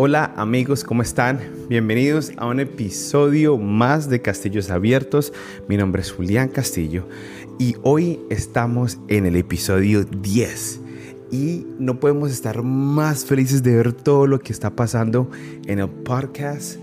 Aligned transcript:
Hola 0.00 0.32
amigos, 0.36 0.84
¿cómo 0.84 1.02
están? 1.02 1.40
Bienvenidos 1.68 2.30
a 2.36 2.46
un 2.46 2.60
episodio 2.60 3.58
más 3.58 4.08
de 4.08 4.22
Castillos 4.22 4.70
Abiertos. 4.70 5.32
Mi 5.66 5.76
nombre 5.76 6.02
es 6.02 6.12
Julián 6.12 6.50
Castillo 6.50 7.08
y 7.58 7.74
hoy 7.82 8.20
estamos 8.30 9.00
en 9.08 9.26
el 9.26 9.34
episodio 9.34 10.04
10 10.04 10.80
y 11.32 11.66
no 11.80 11.98
podemos 11.98 12.30
estar 12.30 12.62
más 12.62 13.24
felices 13.24 13.64
de 13.64 13.74
ver 13.74 13.92
todo 13.92 14.28
lo 14.28 14.38
que 14.38 14.52
está 14.52 14.76
pasando 14.76 15.28
en 15.66 15.80
el 15.80 15.88
podcast, 15.88 16.76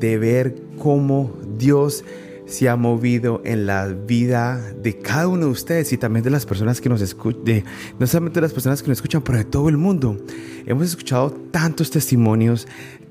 de 0.00 0.18
ver 0.18 0.60
cómo 0.76 1.38
Dios 1.56 2.04
se 2.46 2.68
ha 2.68 2.76
movido 2.76 3.42
en 3.44 3.66
la 3.66 3.86
vida 3.88 4.72
de 4.72 4.98
cada 4.98 5.28
uno 5.28 5.46
de 5.46 5.52
ustedes 5.52 5.92
y 5.92 5.98
también 5.98 6.22
de 6.22 6.30
las 6.30 6.46
personas 6.46 6.80
que 6.80 6.88
nos 6.88 7.00
escuchan, 7.00 7.64
no 7.98 8.06
solamente 8.06 8.36
de 8.40 8.46
las 8.46 8.52
personas 8.52 8.82
que 8.82 8.88
nos 8.88 8.98
escuchan, 8.98 9.22
pero 9.22 9.38
de 9.38 9.44
todo 9.44 9.68
el 9.68 9.76
mundo. 9.76 10.16
Hemos 10.64 10.86
escuchado 10.86 11.30
tantos 11.50 11.90
testimonios, 11.90 12.66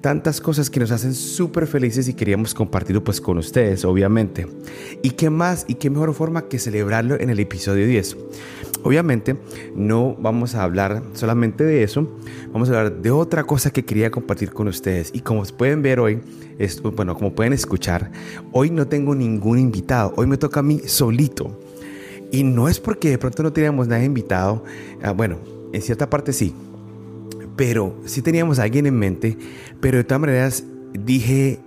tantas 0.06 0.40
cosas 0.40 0.70
que 0.70 0.80
nos 0.80 0.92
hacen 0.92 1.16
súper 1.16 1.66
felices 1.66 2.08
y 2.08 2.14
queríamos 2.14 2.54
compartirlo 2.54 3.04
pues 3.04 3.20
con 3.20 3.40
ustedes, 3.40 3.86
obviamente. 3.86 4.46
¿Y 5.02 5.10
qué 5.10 5.32
más 5.32 5.66
y 5.68 5.74
qué 5.74 5.90
mejor 5.90 6.14
forma 6.14 6.48
que 6.48 6.60
celebrarlo 6.60 7.20
en 7.20 7.32
el 7.32 7.40
episodio 7.40 7.88
10? 7.88 8.16
Obviamente 8.84 9.36
no 9.76 10.16
vamos 10.20 10.54
a 10.54 10.62
hablar 10.62 11.02
solamente 11.14 11.64
de 11.64 11.82
eso, 11.82 12.08
vamos 12.54 12.70
a 12.70 12.78
hablar 12.78 13.02
de 13.02 13.10
otra 13.10 13.46
cosa 13.46 13.72
que 13.72 13.84
quería 13.84 14.12
compartir 14.12 14.52
con 14.52 14.68
ustedes. 14.68 15.10
Y 15.12 15.22
como 15.22 15.42
pueden 15.46 15.82
ver 15.82 16.00
hoy, 16.00 16.22
bueno, 16.96 17.16
como 17.16 17.34
pueden 17.34 17.54
escuchar, 17.54 18.12
hoy 18.52 18.70
no 18.70 18.86
tengo 18.88 19.16
ningún 19.16 19.58
invitado, 19.58 20.14
hoy 20.18 20.28
me 20.28 20.38
toca 20.38 20.60
a 20.60 20.64
mí 20.64 20.82
solito. 20.86 21.60
Y 22.32 22.44
no 22.44 22.70
es 22.70 22.80
porque 22.80 23.10
de 23.10 23.18
pronto 23.18 23.42
no 23.42 23.52
teníamos 23.52 23.88
nada 23.88 24.04
invitado, 24.04 24.64
ah, 25.02 25.14
bueno, 25.14 25.40
en 25.74 25.82
cierta 25.82 26.08
parte 26.08 26.32
sí, 26.32 26.54
pero 27.56 27.96
sí 28.06 28.22
teníamos 28.22 28.60
a 28.60 28.64
alguien 28.64 28.86
en 28.86 28.98
mente, 28.98 29.38
pero 29.80 29.98
de 29.98 30.04
todas 30.04 30.22
maneras 30.22 30.64
dije, 30.94 31.60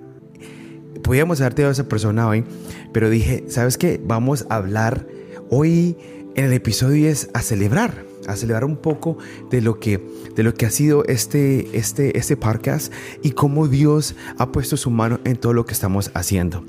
podíamos 1.03 1.39
darte 1.39 1.65
a 1.65 1.71
esa 1.71 1.89
persona 1.89 2.29
hoy, 2.29 2.45
pero 2.93 3.11
dije, 3.11 3.45
¿sabes 3.49 3.79
qué? 3.79 4.01
Vamos 4.05 4.47
a 4.49 4.57
hablar 4.57 5.07
hoy 5.51 5.97
en 6.35 6.45
el 6.45 6.53
episodio 6.53 7.09
es 7.09 7.31
a 7.35 7.43
celebrar, 7.43 8.05
a 8.27 8.37
celebrar 8.37 8.65
un 8.65 8.77
poco 8.77 9.19
de 9.51 9.61
lo 9.61 9.81
que, 9.81 10.01
de 10.37 10.43
lo 10.43 10.55
que 10.55 10.67
ha 10.67 10.71
sido 10.71 11.05
este, 11.07 11.77
este, 11.77 12.17
este 12.17 12.37
podcast 12.37 12.93
y 13.23 13.33
cómo 13.33 13.67
Dios 13.67 14.15
ha 14.37 14.53
puesto 14.53 14.77
su 14.77 14.91
mano 14.91 15.19
en 15.25 15.37
todo 15.37 15.53
lo 15.53 15.67
que 15.67 15.73
estamos 15.73 16.11
haciendo. 16.15 16.65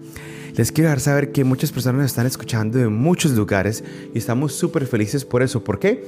Les 0.55 0.71
quiero 0.71 0.89
dar 0.89 0.99
saber 0.99 1.31
que 1.31 1.43
muchas 1.43 1.71
personas 1.71 2.01
nos 2.01 2.11
están 2.11 2.25
escuchando 2.25 2.79
de 2.79 2.87
muchos 2.87 3.31
lugares 3.33 3.83
y 4.13 4.17
estamos 4.17 4.53
súper 4.53 4.87
felices 4.87 5.23
por 5.23 5.43
eso. 5.43 5.63
¿Por 5.63 5.79
qué? 5.79 6.03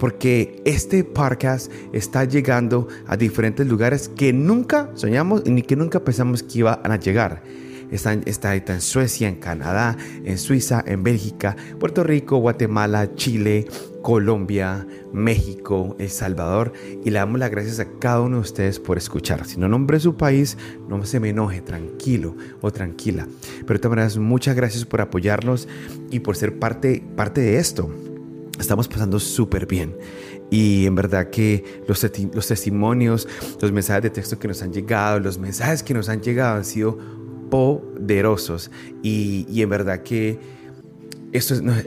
Porque 0.00 0.62
este 0.64 1.04
podcast 1.04 1.70
está 1.92 2.24
llegando 2.24 2.88
a 3.06 3.18
diferentes 3.18 3.66
lugares 3.66 4.08
que 4.08 4.32
nunca 4.32 4.90
soñamos 4.94 5.44
ni 5.44 5.60
que 5.62 5.76
nunca 5.76 6.00
pensamos 6.00 6.42
que 6.42 6.60
iban 6.60 6.80
a 6.90 6.96
llegar. 6.96 7.42
Está, 7.90 8.14
está, 8.14 8.54
en 8.54 8.80
Suecia, 8.80 9.28
en 9.28 9.36
Canadá, 9.36 9.96
en 10.24 10.38
Suiza, 10.38 10.82
en 10.86 11.02
Bélgica, 11.02 11.56
Puerto 11.78 12.02
Rico, 12.04 12.38
Guatemala, 12.38 13.14
Chile, 13.14 13.66
Colombia, 14.00 14.86
México, 15.12 15.96
El 15.98 16.08
Salvador. 16.08 16.72
Y 17.04 17.10
le 17.10 17.18
damos 17.18 17.38
las 17.38 17.50
gracias 17.50 17.80
a 17.80 17.86
cada 17.98 18.20
uno 18.20 18.36
de 18.36 18.42
ustedes 18.42 18.78
por 18.78 18.96
escuchar. 18.96 19.44
Si 19.44 19.58
no 19.58 19.68
nombre 19.68 20.00
su 20.00 20.16
país, 20.16 20.56
no 20.88 21.04
se 21.04 21.20
me 21.20 21.30
enoje, 21.30 21.60
tranquilo 21.60 22.36
o 22.62 22.70
tranquila. 22.70 23.26
Pero 23.66 23.74
de 23.74 23.78
todas 23.80 23.96
maneras, 23.96 24.16
muchas 24.16 24.56
gracias 24.56 24.86
por 24.86 25.00
apoyarnos 25.00 25.68
y 26.10 26.20
por 26.20 26.36
ser 26.36 26.58
parte, 26.58 27.02
parte 27.16 27.40
de 27.42 27.58
esto. 27.58 27.90
Estamos 28.60 28.88
pasando 28.88 29.18
súper 29.18 29.66
bien. 29.66 29.96
Y 30.50 30.86
en 30.86 30.94
verdad 30.94 31.30
que 31.30 31.82
los, 31.88 32.06
los 32.34 32.46
testimonios, 32.46 33.26
los 33.60 33.72
mensajes 33.72 34.02
de 34.02 34.10
texto 34.10 34.38
que 34.38 34.48
nos 34.48 34.62
han 34.62 34.72
llegado, 34.72 35.20
los 35.20 35.38
mensajes 35.38 35.82
que 35.82 35.94
nos 35.94 36.08
han 36.08 36.20
llegado 36.20 36.56
han 36.56 36.64
sido 36.64 36.98
poderosos 37.50 38.70
y, 39.02 39.46
en 39.60 39.68
verdad 39.68 40.02
que 40.02 40.38
esto 41.32 41.54
nos, 41.62 41.84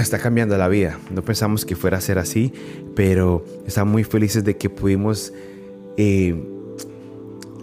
está 0.00 0.18
cambiando 0.18 0.58
la 0.58 0.68
vida. 0.68 0.98
No 1.10 1.22
pensamos 1.22 1.64
que 1.64 1.76
fuera 1.76 1.98
a 1.98 2.00
ser 2.00 2.18
así, 2.18 2.52
pero 2.94 3.44
estamos 3.66 3.92
muy 3.92 4.04
felices 4.04 4.44
de 4.44 4.56
que 4.56 4.68
pudimos 4.68 5.32
eh, 5.96 6.34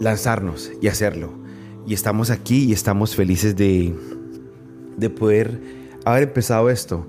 lanzarnos 0.00 0.72
y 0.80 0.88
hacerlo. 0.88 1.32
Y 1.86 1.94
estamos 1.94 2.30
aquí 2.30 2.64
y 2.64 2.72
estamos 2.72 3.14
felices 3.14 3.56
de, 3.56 3.94
de 4.96 5.10
poder 5.10 5.60
haber 6.04 6.24
empezado 6.24 6.70
esto. 6.70 7.06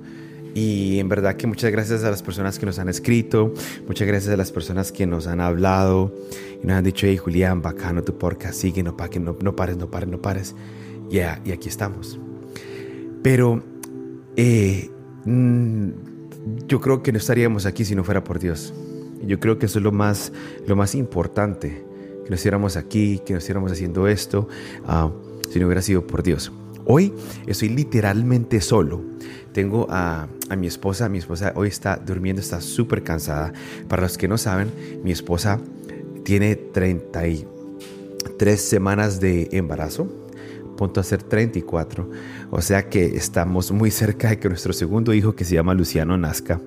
Y 0.56 1.00
en 1.00 1.10
verdad 1.10 1.36
que 1.36 1.48
muchas 1.48 1.70
gracias 1.70 2.06
a 2.06 2.10
las 2.10 2.24
personas 2.24 2.58
que 2.58 2.66
nos 2.66 2.80
han 2.80 2.88
escrito, 2.88 3.54
muchas 3.88 4.08
gracias 4.08 4.34
a 4.34 4.38
las 4.38 4.54
personas 4.54 4.94
que 4.94 5.06
nos 5.06 5.28
han 5.28 5.42
hablado 5.42 6.16
y 6.64 6.66
nos 6.66 6.78
han 6.78 6.84
dicho, 6.86 7.06
hey 7.08 7.18
Julián, 7.18 7.62
bacano 7.62 8.04
tu 8.04 8.18
podcast, 8.18 8.58
sigue, 8.58 8.82
no, 8.82 8.96
no, 9.20 9.38
no 9.42 9.56
pares, 9.56 9.76
no 9.76 9.92
pares, 9.92 10.08
no 10.08 10.22
pares. 10.22 10.56
Ya, 11.10 11.42
y 11.44 11.52
aquí 11.52 11.68
estamos. 11.68 12.18
Pero 13.22 13.62
eh, 14.38 14.90
mm, 15.26 15.90
yo 16.70 16.80
creo 16.80 17.04
que 17.04 17.12
no 17.12 17.18
estaríamos 17.18 17.66
aquí 17.66 17.84
si 17.84 17.94
no 17.94 18.06
fuera 18.06 18.24
por 18.24 18.40
Dios. 18.40 18.74
Yo 19.28 19.42
creo 19.42 19.60
que 19.60 19.66
eso 19.66 19.80
es 19.80 19.84
lo 19.84 19.92
más, 19.92 20.32
lo 20.66 20.78
más 20.78 20.96
importante, 20.96 21.84
que 22.24 22.30
nos 22.30 22.40
estuviéramos 22.40 22.78
aquí, 22.78 23.20
que 23.26 23.34
nos 23.34 23.44
estuviéramos 23.44 23.74
haciendo 23.74 24.08
esto, 24.08 24.48
uh, 24.88 25.12
si 25.52 25.60
no 25.60 25.66
hubiera 25.66 25.82
sido 25.82 26.08
por 26.08 26.24
Dios. 26.24 26.50
Hoy 26.86 27.14
estoy 27.48 27.70
literalmente 27.70 28.62
solo. 28.62 29.02
Tengo 29.54 29.88
a, 29.90 30.28
mi 30.58 30.68
esposa, 30.68 31.10
mi 31.10 31.18
esposa 31.18 31.54
hoy 31.56 31.70
está 31.70 31.98
durmiendo, 31.98 32.42
está 32.42 32.62
súper 32.62 33.04
cansada. 33.04 33.54
Para 33.88 34.04
los 34.04 34.18
que 34.18 34.28
no 34.28 34.38
saben, 34.38 34.72
mi 35.04 35.12
esposa 35.12 35.60
tiene 36.24 36.56
33 36.56 38.62
semanas 38.62 39.20
de 39.20 39.50
embarazo, 39.52 40.08
punto 40.78 41.00
a 41.00 41.04
ser 41.04 41.24
34. 41.24 42.10
O 42.52 42.62
sea 42.62 42.90
que 42.90 43.16
estamos 43.16 43.72
muy 43.72 43.90
cerca 43.90 44.30
de 44.30 44.40
que 44.40 44.50
nuestro 44.50 44.74
segundo 44.74 45.14
hijo, 45.14 45.36
que 45.36 45.46
se 45.46 45.56
llama 45.56 45.74
Luciano, 45.74 46.18
nazca 46.18 46.62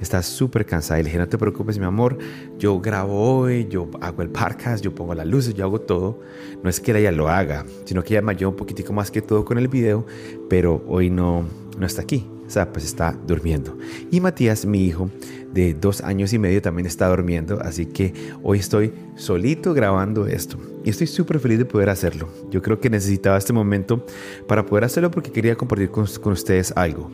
está 0.00 0.22
súper 0.22 0.66
cansada. 0.66 1.00
Y 1.00 1.02
le 1.02 1.08
dije, 1.08 1.18
no 1.18 1.28
te 1.28 1.38
preocupes, 1.38 1.78
mi 1.78 1.84
amor, 1.84 2.18
yo 2.58 2.80
grabo 2.80 3.40
hoy, 3.40 3.66
yo 3.68 3.88
hago 4.00 4.22
el 4.22 4.30
podcast, 4.30 4.84
yo 4.84 4.94
pongo 4.94 5.14
las 5.14 5.26
luces, 5.26 5.54
yo 5.54 5.64
hago 5.64 5.80
todo. 5.80 6.20
No 6.62 6.70
es 6.70 6.80
que 6.80 6.96
ella 6.96 7.12
lo 7.12 7.28
haga, 7.28 7.64
sino 7.84 8.02
que 8.02 8.14
ella 8.14 8.22
me 8.22 8.32
ayuda 8.32 8.50
un 8.50 8.56
poquitico 8.56 8.92
más 8.92 9.10
que 9.10 9.22
todo 9.22 9.44
con 9.44 9.58
el 9.58 9.68
video, 9.68 10.06
pero 10.48 10.84
hoy 10.86 11.10
no, 11.10 11.44
no 11.78 11.86
está 11.86 12.02
aquí. 12.02 12.26
O 12.46 12.50
sea, 12.50 12.72
pues 12.72 12.84
está 12.84 13.18
durmiendo. 13.26 13.76
Y 14.10 14.20
Matías, 14.20 14.66
mi 14.66 14.84
hijo, 14.84 15.10
de 15.52 15.74
dos 15.74 16.00
años 16.02 16.32
y 16.32 16.38
medio, 16.38 16.62
también 16.62 16.86
está 16.86 17.08
durmiendo. 17.08 17.58
Así 17.60 17.86
que 17.86 18.14
hoy 18.42 18.58
estoy 18.58 18.92
solito 19.16 19.74
grabando 19.74 20.26
esto. 20.26 20.56
Y 20.84 20.90
estoy 20.90 21.08
súper 21.08 21.40
feliz 21.40 21.58
de 21.58 21.64
poder 21.64 21.88
hacerlo. 21.88 22.28
Yo 22.50 22.62
creo 22.62 22.78
que 22.78 22.88
necesitaba 22.88 23.36
este 23.36 23.52
momento 23.52 24.06
para 24.46 24.64
poder 24.64 24.84
hacerlo 24.84 25.10
porque 25.10 25.32
quería 25.32 25.56
compartir 25.56 25.90
con, 25.90 26.06
con 26.22 26.34
ustedes 26.34 26.72
algo. 26.76 27.10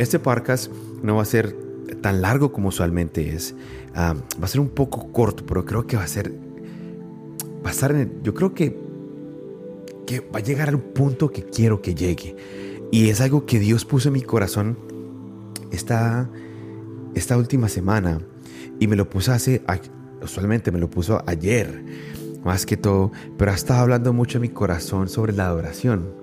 Este 0.00 0.18
podcast 0.18 0.72
no 1.02 1.16
va 1.16 1.22
a 1.22 1.26
ser 1.26 1.69
tan 1.96 2.22
largo 2.22 2.52
como 2.52 2.68
usualmente 2.68 3.34
es. 3.34 3.54
va 3.96 4.14
a 4.42 4.46
ser 4.46 4.60
un 4.60 4.68
poco 4.68 5.12
corto, 5.12 5.44
pero 5.46 5.64
creo 5.64 5.86
que 5.86 5.96
va 5.96 6.04
a 6.04 6.08
ser. 6.08 6.32
Yo 8.22 8.34
creo 8.34 8.54
que, 8.54 8.76
que 10.06 10.20
va 10.20 10.38
a 10.38 10.42
llegar 10.42 10.68
al 10.68 10.78
punto 10.78 11.30
que 11.30 11.44
quiero 11.44 11.82
que 11.82 11.94
llegue. 11.94 12.36
Y 12.90 13.08
es 13.08 13.20
algo 13.20 13.46
que 13.46 13.58
Dios 13.60 13.84
puso 13.84 14.08
en 14.08 14.14
mi 14.14 14.22
corazón 14.22 14.76
esta, 15.70 16.28
esta 17.14 17.36
última 17.36 17.68
semana. 17.68 18.20
Y 18.78 18.86
me 18.86 18.96
lo 18.96 19.08
puso 19.08 19.32
hace. 19.32 19.62
Usualmente 20.22 20.70
me 20.70 20.78
lo 20.78 20.90
puso 20.90 21.22
ayer, 21.26 21.84
más 22.44 22.66
que 22.66 22.76
todo. 22.76 23.12
Pero 23.38 23.50
ha 23.50 23.54
estado 23.54 23.80
hablando 23.80 24.12
mucho 24.12 24.38
en 24.38 24.42
mi 24.42 24.48
corazón 24.48 25.08
sobre 25.08 25.32
la 25.32 25.46
adoración. 25.46 26.18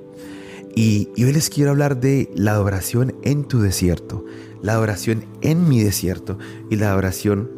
Y, 0.75 1.09
y 1.15 1.23
hoy 1.23 1.33
les 1.33 1.49
quiero 1.49 1.71
hablar 1.71 1.99
de 1.99 2.29
la 2.35 2.51
adoración 2.51 3.15
en 3.23 3.45
tu 3.45 3.59
desierto 3.61 4.25
la 4.61 4.73
adoración 4.73 5.25
en 5.41 5.67
mi 5.67 5.81
desierto 5.81 6.37
y 6.69 6.75
la 6.75 6.91
adoración 6.91 7.49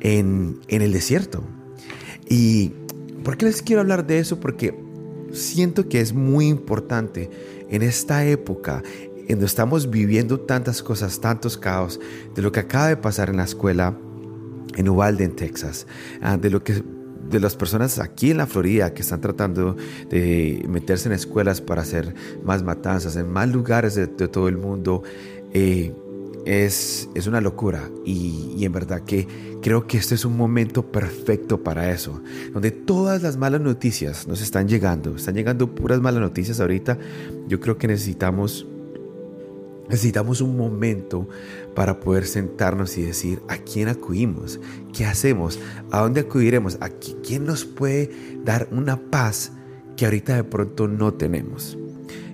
en, 0.00 0.58
en 0.68 0.82
el 0.82 0.92
desierto. 0.92 1.42
¿Y 2.28 2.72
por 3.22 3.36
qué 3.36 3.46
les 3.46 3.62
quiero 3.62 3.80
hablar 3.80 4.06
de 4.06 4.18
eso? 4.18 4.40
Porque 4.40 4.74
siento 5.32 5.88
que 5.88 6.00
es 6.00 6.12
muy 6.12 6.48
importante 6.48 7.30
en 7.70 7.82
esta 7.82 8.24
época 8.26 8.82
en 9.26 9.36
donde 9.36 9.46
estamos 9.46 9.90
viviendo 9.90 10.40
tantas 10.40 10.82
cosas, 10.82 11.20
tantos 11.20 11.56
caos, 11.56 11.98
de 12.34 12.42
lo 12.42 12.52
que 12.52 12.60
acaba 12.60 12.88
de 12.88 12.96
pasar 12.96 13.30
en 13.30 13.38
la 13.38 13.44
escuela 13.44 13.96
en 14.76 14.88
Uvalde, 14.88 15.24
en 15.24 15.34
Texas, 15.34 15.86
ah, 16.20 16.36
de 16.36 16.50
lo 16.50 16.62
que 16.62 16.82
de 17.28 17.40
las 17.40 17.56
personas 17.56 17.98
aquí 17.98 18.32
en 18.32 18.36
la 18.36 18.46
Florida 18.46 18.92
que 18.92 19.00
están 19.00 19.22
tratando 19.22 19.76
de 20.10 20.62
meterse 20.68 21.08
en 21.08 21.14
escuelas 21.14 21.62
para 21.62 21.80
hacer 21.80 22.14
más 22.44 22.62
matanzas 22.62 23.16
en 23.16 23.30
más 23.30 23.48
lugares 23.48 23.94
de, 23.94 24.06
todo 24.06 24.46
el 24.48 24.58
mundo. 24.58 25.02
Eh, 25.54 25.94
es, 26.44 27.08
es 27.14 27.26
una 27.26 27.40
locura. 27.40 27.90
Y, 28.04 28.54
y, 28.56 28.64
en 28.64 28.72
verdad 28.72 29.02
que 29.02 29.26
creo 29.62 29.86
que 29.86 29.96
este 29.96 30.14
es 30.14 30.24
un 30.24 30.36
momento 30.36 30.90
perfecto 30.90 31.62
para 31.62 31.90
eso, 31.90 32.22
donde 32.52 32.70
todas 32.70 33.22
las 33.22 33.36
malas 33.36 33.60
noticias 33.60 34.26
nos 34.26 34.40
están 34.40 34.68
llegando, 34.68 35.16
están 35.16 35.34
llegando 35.34 35.74
puras 35.74 36.00
malas 36.00 36.20
noticias 36.20 36.60
ahorita, 36.60 36.98
yo 37.48 37.60
creo 37.60 37.78
que 37.78 37.88
necesitamos 37.88 38.66
Necesitamos 39.88 40.40
un 40.40 40.56
momento 40.56 41.28
para 41.74 42.00
poder 42.00 42.26
sentarnos 42.26 42.96
y 42.96 43.02
decir 43.02 43.42
a 43.48 43.58
quién 43.58 43.88
acudimos, 43.88 44.58
qué 44.94 45.04
hacemos, 45.04 45.58
a 45.90 46.00
dónde 46.00 46.22
acudiremos, 46.22 46.78
a 46.80 46.88
quién 46.88 47.44
nos 47.44 47.66
puede 47.66 48.10
dar 48.44 48.68
una 48.72 48.96
paz 49.10 49.52
que 49.96 50.06
ahorita 50.06 50.36
de 50.36 50.44
pronto 50.44 50.88
no 50.88 51.12
tenemos. 51.14 51.76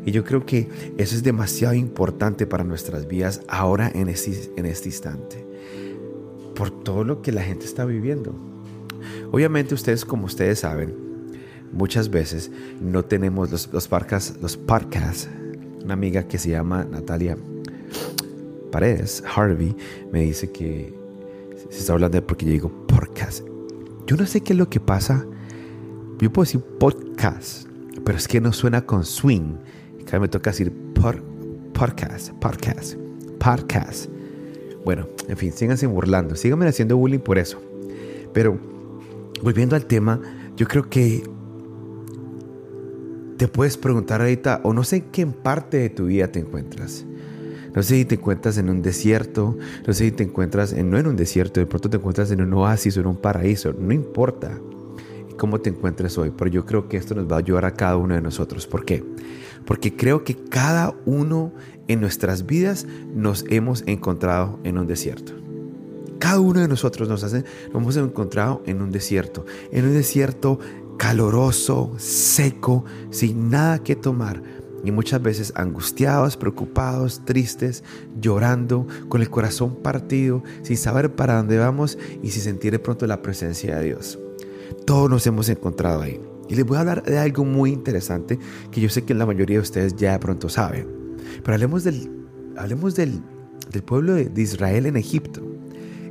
Y 0.05 0.13
yo 0.13 0.25
creo 0.25 0.47
que 0.47 0.69
eso 0.97 1.15
es 1.15 1.23
demasiado 1.23 1.75
importante 1.75 2.47
para 2.47 2.65
nuestras 2.65 3.07
vidas 3.07 3.43
ahora 3.49 3.91
en 3.95 4.09
este, 4.09 4.51
en 4.57 4.67
este 4.67 4.89
instante, 4.89 5.45
por 6.55 6.71
todo 6.71 7.05
lo 7.05 7.23
que 7.23 7.33
la 7.33 7.43
gente 7.43 7.67
está 7.67 7.85
viviendo. 7.85 8.35
Obviamente 9.31 9.75
ustedes, 9.75 10.05
como 10.05 10.27
ustedes 10.27 10.61
saben, 10.61 10.95
muchas 11.73 12.11
veces 12.11 12.51
no 12.81 13.05
tenemos 13.05 13.51
los, 13.51 13.73
los, 13.73 13.89
los 14.41 14.57
podcasts. 14.57 15.29
Una 15.85 15.95
amiga 15.95 16.25
que 16.25 16.39
se 16.39 16.51
llama 16.51 16.85
Natalia 16.85 17.37
Paredes, 18.71 19.23
Harvey, 19.35 19.75
me 20.13 20.23
dice 20.23 20.51
que 20.51 20.95
se 21.71 21.79
está 21.79 21.93
hablando 21.93 22.17
de 22.17 22.23
porque 22.23 22.47
yo 22.47 22.53
digo 22.53 22.87
podcast. 22.87 23.45
Yo 24.07 24.17
no 24.17 24.27
sé 24.27 24.41
qué 24.41 24.53
es 24.53 24.59
lo 24.59 24.69
que 24.69 24.81
pasa. 24.81 25.25
Yo 26.19 26.33
puedo 26.33 26.45
decir 26.45 26.61
podcast, 26.79 27.67
pero 28.05 28.19
es 28.19 28.29
que 28.29 28.41
no 28.41 28.53
suena 28.53 28.85
con 28.85 29.05
swing. 29.05 29.57
Cada 30.11 30.23
me 30.23 30.29
toca 30.29 30.51
decir 30.51 30.73
podcast, 30.93 32.33
podcast, 32.41 32.95
podcast. 33.39 34.11
Bueno, 34.85 35.07
en 35.29 35.37
fin, 35.37 35.53
síganse 35.53 35.87
burlando, 35.87 36.35
síganme 36.35 36.67
haciendo 36.67 36.97
bullying 36.97 37.21
por 37.21 37.39
eso. 37.39 37.63
Pero 38.33 38.59
volviendo 39.41 39.77
al 39.77 39.87
tema, 39.87 40.21
yo 40.57 40.67
creo 40.67 40.91
que 40.91 41.23
te 43.37 43.47
puedes 43.47 43.77
preguntar 43.77 44.21
ahorita, 44.21 44.63
o 44.65 44.73
no 44.73 44.83
sé 44.83 44.97
en 44.97 45.03
qué 45.13 45.27
parte 45.29 45.77
de 45.77 45.91
tu 45.91 46.07
vida 46.07 46.27
te 46.27 46.41
encuentras. 46.41 47.07
No 47.73 47.81
sé 47.85 47.95
si 47.95 48.05
te 48.05 48.17
encuentras 48.17 48.59
en 48.59 48.69
un 48.69 48.83
desierto, 48.83 49.57
no 49.87 49.93
sé 49.93 50.07
si 50.07 50.11
te 50.11 50.25
encuentras 50.25 50.73
en, 50.73 50.91
no 50.91 50.99
en 50.99 51.07
un 51.07 51.15
desierto, 51.15 51.61
de 51.61 51.67
pronto 51.67 51.89
te 51.89 51.99
encuentras 51.99 52.33
en 52.33 52.41
un 52.43 52.53
oasis 52.55 52.97
o 52.97 53.01
en 53.01 53.07
un 53.07 53.17
paraíso, 53.17 53.73
no 53.79 53.95
importa 53.95 54.59
cómo 55.37 55.61
te 55.61 55.71
encuentres 55.71 56.19
hoy, 56.19 56.33
pero 56.37 56.51
yo 56.51 56.67
creo 56.67 56.89
que 56.89 56.97
esto 56.97 57.15
nos 57.15 57.31
va 57.31 57.37
a 57.37 57.39
ayudar 57.39 57.65
a 57.65 57.75
cada 57.75 57.97
uno 57.97 58.15
de 58.15 58.21
nosotros. 58.21 58.67
¿Por 58.67 58.85
qué? 58.85 59.05
Porque 59.71 59.95
creo 59.95 60.25
que 60.25 60.35
cada 60.35 60.97
uno 61.07 61.53
en 61.87 62.01
nuestras 62.01 62.45
vidas 62.45 62.89
nos 63.15 63.45
hemos 63.51 63.85
encontrado 63.87 64.59
en 64.65 64.79
un 64.79 64.89
desierto. 64.89 65.33
Cada 66.19 66.41
uno 66.41 66.59
de 66.59 66.67
nosotros 66.67 67.09
nos, 67.09 67.23
hace, 67.23 67.45
hemos 67.73 67.97
encontrado 67.97 68.65
en 68.67 68.83
un 68.83 68.91
desierto, 68.91 69.47
en 69.71 69.85
un 69.85 69.95
desierto 69.95 70.59
caloroso, 70.99 71.95
seco, 71.99 72.85
sin 73.11 73.49
nada 73.49 73.79
que 73.79 73.95
tomar, 73.95 74.43
y 74.83 74.91
muchas 74.91 75.23
veces 75.23 75.53
angustiados, 75.55 76.37
preocupados, 76.37 77.25
tristes, 77.25 77.85
llorando, 78.21 78.89
con 79.09 79.21
el 79.23 79.31
corazón 79.31 79.77
partido, 79.77 80.43
sin 80.63 80.79
saber 80.79 81.15
para 81.15 81.37
dónde 81.37 81.59
vamos 81.59 81.97
y 82.25 82.31
sin 82.31 82.43
sentir 82.43 82.73
de 82.73 82.81
pronto 82.81 83.07
la 83.07 83.23
presencia 83.23 83.77
de 83.77 83.85
Dios. 83.85 84.19
Todos 84.85 85.09
nos 85.09 85.25
hemos 85.29 85.49
encontrado 85.49 86.03
ahí. 86.03 86.21
Y 86.51 86.57
les 86.57 86.67
voy 86.67 86.77
a 86.77 86.81
hablar 86.81 87.05
de 87.05 87.17
algo 87.17 87.45
muy 87.45 87.71
interesante 87.71 88.37
que 88.73 88.81
yo 88.81 88.89
sé 88.89 89.05
que 89.05 89.15
la 89.15 89.25
mayoría 89.25 89.59
de 89.59 89.63
ustedes 89.63 89.95
ya 89.95 90.13
de 90.13 90.19
pronto 90.19 90.49
saben. 90.49 90.89
Pero 91.45 91.55
hablemos 91.55 91.85
del, 91.85 92.11
hablemos 92.57 92.97
del, 92.97 93.23
del 93.71 93.83
pueblo 93.85 94.15
de, 94.15 94.43
Israel 94.43 94.87
en 94.87 94.97
Egipto. 94.97 95.41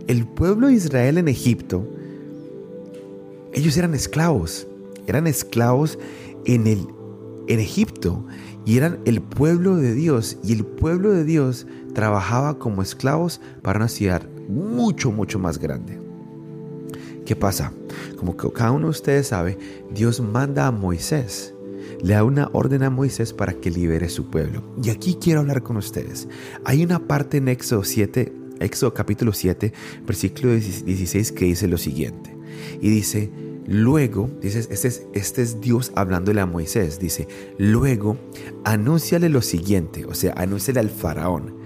El 0.08 0.26
pueblo 0.26 0.68
de 0.68 0.74
Israel 0.74 1.18
en 1.18 1.28
Egipto, 1.28 1.86
ellos 3.52 3.76
eran 3.76 3.94
esclavos. 3.94 4.66
Eran 5.08 5.28
esclavos 5.28 6.00
en, 6.46 6.68
el, 6.68 6.88
en 7.50 7.60
Egipto 7.60 8.26
y 8.66 8.78
eran 8.78 9.00
el 9.04 9.22
pueblo 9.22 9.76
de 9.76 9.94
Dios 9.94 10.38
y 10.42 10.54
el 10.54 10.64
pueblo 10.64 11.12
de 11.12 11.26
Dios 11.26 11.68
trabajaba 11.94 12.60
como 12.60 12.82
esclavos 12.82 13.42
para 13.62 13.80
una 13.80 13.90
ciudad 13.90 14.22
mucho, 14.48 15.12
mucho 15.12 15.38
más 15.38 15.58
grande. 15.58 16.09
¿Qué 17.30 17.36
pasa? 17.36 17.72
Como 18.18 18.36
que 18.36 18.52
cada 18.52 18.72
uno 18.72 18.88
de 18.88 18.90
ustedes 18.90 19.28
sabe, 19.28 19.56
Dios 19.94 20.20
manda 20.20 20.66
a 20.66 20.72
Moisés, 20.72 21.54
le 22.02 22.16
da 22.16 22.24
una 22.24 22.50
orden 22.54 22.82
a 22.82 22.90
Moisés 22.90 23.34
para 23.34 23.54
que 23.54 23.70
libere 23.70 24.10
su 24.10 24.32
pueblo. 24.32 24.64
Y 24.82 24.90
aquí 24.90 25.16
quiero 25.22 25.42
hablar 25.42 25.62
con 25.62 25.78
ustedes. 25.78 26.28
Hay 26.66 26.84
una 26.84 26.98
parte 27.08 27.38
en 27.38 27.48
Éxodo 27.50 27.84
7, 27.84 28.34
Éxodo 28.62 28.96
capítulo 28.96 29.32
7, 29.32 29.72
versículo 30.08 30.54
16 30.54 31.32
que 31.34 31.46
dice 31.46 31.68
lo 31.68 31.78
siguiente. 31.78 32.36
Y 32.82 32.90
dice, 32.90 33.30
Luego, 33.68 34.32
dices, 34.42 34.68
este 34.72 34.88
es, 34.88 35.06
este 35.14 35.44
es 35.44 35.62
Dios 35.62 35.92
hablándole 35.94 36.42
a 36.42 36.48
Moisés, 36.48 36.98
dice, 36.98 37.28
luego 37.60 38.18
anúnciale 38.64 39.30
lo 39.30 39.44
siguiente, 39.44 40.06
o 40.06 40.16
sea, 40.16 40.34
anúnciale 40.36 40.80
al 40.80 40.90
faraón. 40.90 41.60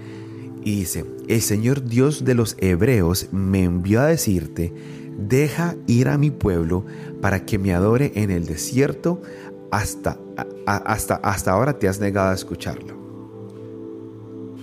Y 0.62 0.80
dice, 0.80 1.06
el 1.26 1.40
Señor 1.40 1.84
Dios 1.84 2.26
de 2.26 2.34
los 2.34 2.56
hebreos 2.58 3.28
me 3.32 3.64
envió 3.64 4.02
a 4.02 4.06
decirte, 4.06 4.72
deja 5.16 5.76
ir 5.86 6.08
a 6.08 6.18
mi 6.18 6.30
pueblo 6.30 6.84
para 7.20 7.44
que 7.44 7.58
me 7.58 7.74
adore 7.74 8.12
en 8.14 8.30
el 8.30 8.46
desierto, 8.46 9.22
hasta, 9.70 10.18
hasta, 10.66 11.16
hasta 11.16 11.50
ahora 11.50 11.78
te 11.78 11.88
has 11.88 12.00
negado 12.00 12.30
a 12.30 12.34
escucharlo. 12.34 12.94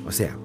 O 0.06 0.12
sea, 0.12 0.38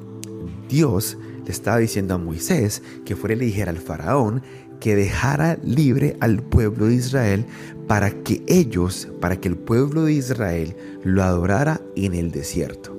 Dios 0.69 1.17
le 1.44 1.50
estaba 1.50 1.79
diciendo 1.79 2.14
a 2.14 2.19
Moisés 2.19 2.82
que 3.05 3.17
fuera 3.17 3.35
y 3.35 3.38
le 3.38 3.44
dijera 3.47 3.70
al 3.70 3.79
faraón 3.79 4.43
que 4.81 4.97
dejara 4.97 5.58
libre 5.62 6.17
al 6.20 6.43
pueblo 6.43 6.87
de 6.87 6.94
Israel 6.94 7.47
para 7.87 8.11
que 8.11 8.43
ellos, 8.47 9.09
para 9.20 9.41
que 9.41 9.49
el 9.49 9.56
pueblo 9.56 10.05
de 10.05 10.12
Israel 10.12 10.76
lo 11.05 11.23
adorara 11.23 11.81
en 11.94 12.14
el 12.14 12.31
desierto. 12.31 12.96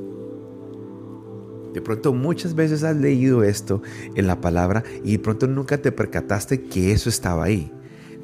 De 1.77 1.81
pronto 1.83 2.11
muchas 2.11 2.55
veces 2.55 2.81
has 2.81 2.95
leído 2.95 3.43
esto 3.43 3.83
en 4.15 4.25
la 4.25 4.41
palabra 4.41 4.83
y 5.03 5.11
de 5.11 5.19
pronto 5.19 5.45
nunca 5.45 5.79
te 5.79 5.91
percataste 5.91 6.63
que 6.63 6.91
eso 6.91 7.07
estaba 7.07 7.43
ahí. 7.43 7.71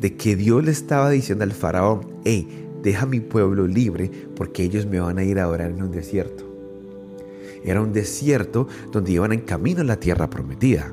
De 0.02 0.16
que 0.16 0.36
Dios 0.36 0.66
le 0.66 0.72
estaba 0.72 1.12
diciendo 1.12 1.44
al 1.44 1.52
faraón, 1.52 2.02
hey, 2.26 2.48
deja 2.82 3.06
mi 3.06 3.20
pueblo 3.20 3.68
libre 3.68 4.10
porque 4.36 4.64
ellos 4.64 4.88
me 4.88 5.00
van 5.00 5.20
a 5.20 5.24
ir 5.24 5.38
a 5.38 5.44
adorar 5.44 5.70
en 5.70 5.84
un 5.84 5.92
desierto. 5.92 6.52
Era 7.64 7.80
un 7.80 7.94
desierto 7.94 8.68
donde 8.92 9.12
iban 9.12 9.34
en 9.34 9.42
camino 9.42 9.82
a 9.82 9.84
la 9.86 10.00
tierra 10.00 10.32
prometida. 10.32 10.92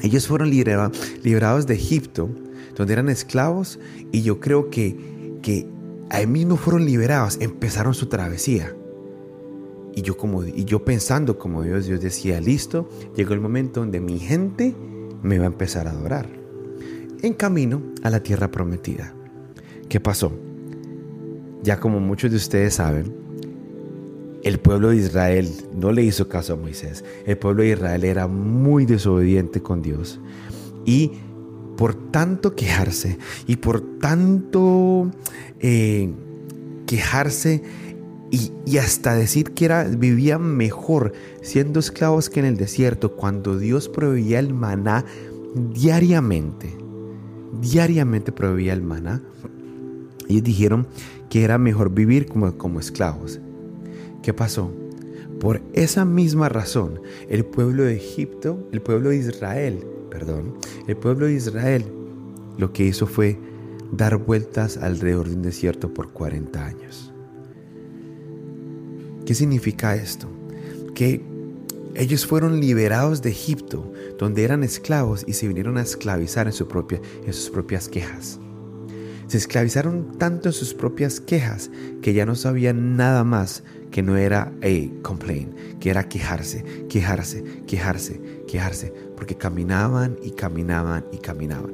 Ellos 0.00 0.28
fueron 0.28 0.48
liberados 0.48 1.66
de 1.66 1.74
Egipto, 1.74 2.30
donde 2.76 2.92
eran 2.92 3.08
esclavos, 3.08 3.80
y 4.12 4.22
yo 4.22 4.38
creo 4.38 4.70
que, 4.70 5.40
que 5.42 5.66
ahí 6.08 6.28
mismo 6.28 6.56
fueron 6.56 6.84
liberados, 6.84 7.38
empezaron 7.40 7.94
su 7.94 8.06
travesía. 8.06 8.76
Y 9.94 10.02
yo, 10.02 10.16
como, 10.16 10.44
y 10.44 10.64
yo 10.64 10.84
pensando 10.84 11.38
como 11.38 11.62
Dios, 11.62 11.86
Dios 11.86 12.00
decía, 12.00 12.40
listo, 12.40 12.88
llegó 13.14 13.34
el 13.34 13.40
momento 13.40 13.80
donde 13.80 14.00
mi 14.00 14.18
gente 14.18 14.74
me 15.22 15.38
va 15.38 15.44
a 15.44 15.48
empezar 15.48 15.86
a 15.86 15.90
adorar. 15.90 16.28
En 17.22 17.34
camino 17.34 17.82
a 18.02 18.10
la 18.10 18.22
tierra 18.22 18.50
prometida. 18.50 19.14
¿Qué 19.88 20.00
pasó? 20.00 20.32
Ya 21.62 21.78
como 21.78 22.00
muchos 22.00 22.30
de 22.30 22.38
ustedes 22.38 22.74
saben, 22.74 23.14
el 24.42 24.58
pueblo 24.58 24.90
de 24.90 24.96
Israel 24.96 25.48
no 25.74 25.92
le 25.92 26.02
hizo 26.02 26.28
caso 26.28 26.54
a 26.54 26.56
Moisés. 26.56 27.04
El 27.26 27.38
pueblo 27.38 27.62
de 27.62 27.70
Israel 27.70 28.04
era 28.04 28.26
muy 28.26 28.86
desobediente 28.86 29.62
con 29.62 29.82
Dios. 29.82 30.18
Y 30.84 31.12
por 31.76 31.94
tanto 32.10 32.54
quejarse 32.54 33.18
y 33.46 33.56
por 33.56 33.98
tanto 33.98 35.10
eh, 35.60 36.10
quejarse 36.86 37.62
y, 38.32 38.78
hasta 38.78 39.14
decir 39.14 39.52
que 39.52 39.66
era, 39.66 39.84
vivían 39.84 40.56
mejor 40.56 41.12
siendo 41.42 41.80
esclavos 41.80 42.30
que 42.30 42.40
en 42.40 42.46
el 42.46 42.56
desierto, 42.56 43.14
cuando 43.14 43.58
Dios 43.58 43.90
proveía 43.90 44.38
el 44.38 44.54
maná 44.54 45.04
diariamente, 45.74 46.74
diariamente 47.60 48.32
proveía 48.32 48.72
el 48.72 48.82
maná, 48.82 49.22
ellos 50.28 50.42
dijeron 50.44 50.86
que 51.28 51.44
era 51.44 51.58
mejor 51.58 51.92
vivir 51.92 52.24
como, 52.24 52.56
como 52.56 52.80
esclavos. 52.80 53.38
¿Qué 54.22 54.32
pasó? 54.32 54.72
Por 55.38 55.60
esa 55.74 56.06
misma 56.06 56.48
razón, 56.48 57.02
el 57.28 57.44
pueblo 57.44 57.82
de 57.82 57.96
Egipto, 57.96 58.66
el 58.72 58.80
pueblo 58.80 59.10
de 59.10 59.16
Israel, 59.16 59.84
perdón, 60.10 60.54
el 60.86 60.96
pueblo 60.96 61.26
de 61.26 61.34
Israel 61.34 61.84
lo 62.56 62.72
que 62.72 62.84
hizo 62.84 63.06
fue 63.06 63.38
dar 63.90 64.16
vueltas 64.16 64.78
alrededor 64.78 65.28
de 65.28 65.34
un 65.34 65.42
desierto 65.42 65.92
por 65.92 66.12
40 66.12 66.64
años. 66.64 67.11
¿Qué 69.26 69.34
significa 69.34 69.94
esto? 69.94 70.28
Que 70.94 71.22
ellos 71.94 72.26
fueron 72.26 72.60
liberados 72.60 73.22
de 73.22 73.30
Egipto, 73.30 73.92
donde 74.18 74.44
eran 74.44 74.64
esclavos 74.64 75.24
y 75.26 75.34
se 75.34 75.46
vinieron 75.46 75.76
a 75.76 75.82
esclavizar 75.82 76.46
en, 76.46 76.52
su 76.52 76.66
propia, 76.66 77.00
en 77.24 77.32
sus 77.32 77.50
propias 77.50 77.88
quejas. 77.88 78.38
Se 79.26 79.38
esclavizaron 79.38 80.18
tanto 80.18 80.48
en 80.48 80.52
sus 80.52 80.74
propias 80.74 81.20
quejas 81.20 81.70
que 82.02 82.12
ya 82.12 82.26
no 82.26 82.34
sabían 82.34 82.96
nada 82.96 83.24
más 83.24 83.62
que 83.90 84.02
no 84.02 84.16
era 84.16 84.52
complain, 85.02 85.54
que 85.80 85.90
era 85.90 86.08
quejarse, 86.08 86.64
quejarse, 86.88 87.44
quejarse, 87.66 88.20
quejarse, 88.48 88.92
porque 89.16 89.36
caminaban 89.36 90.16
y 90.22 90.32
caminaban 90.32 91.04
y 91.12 91.18
caminaban. 91.18 91.72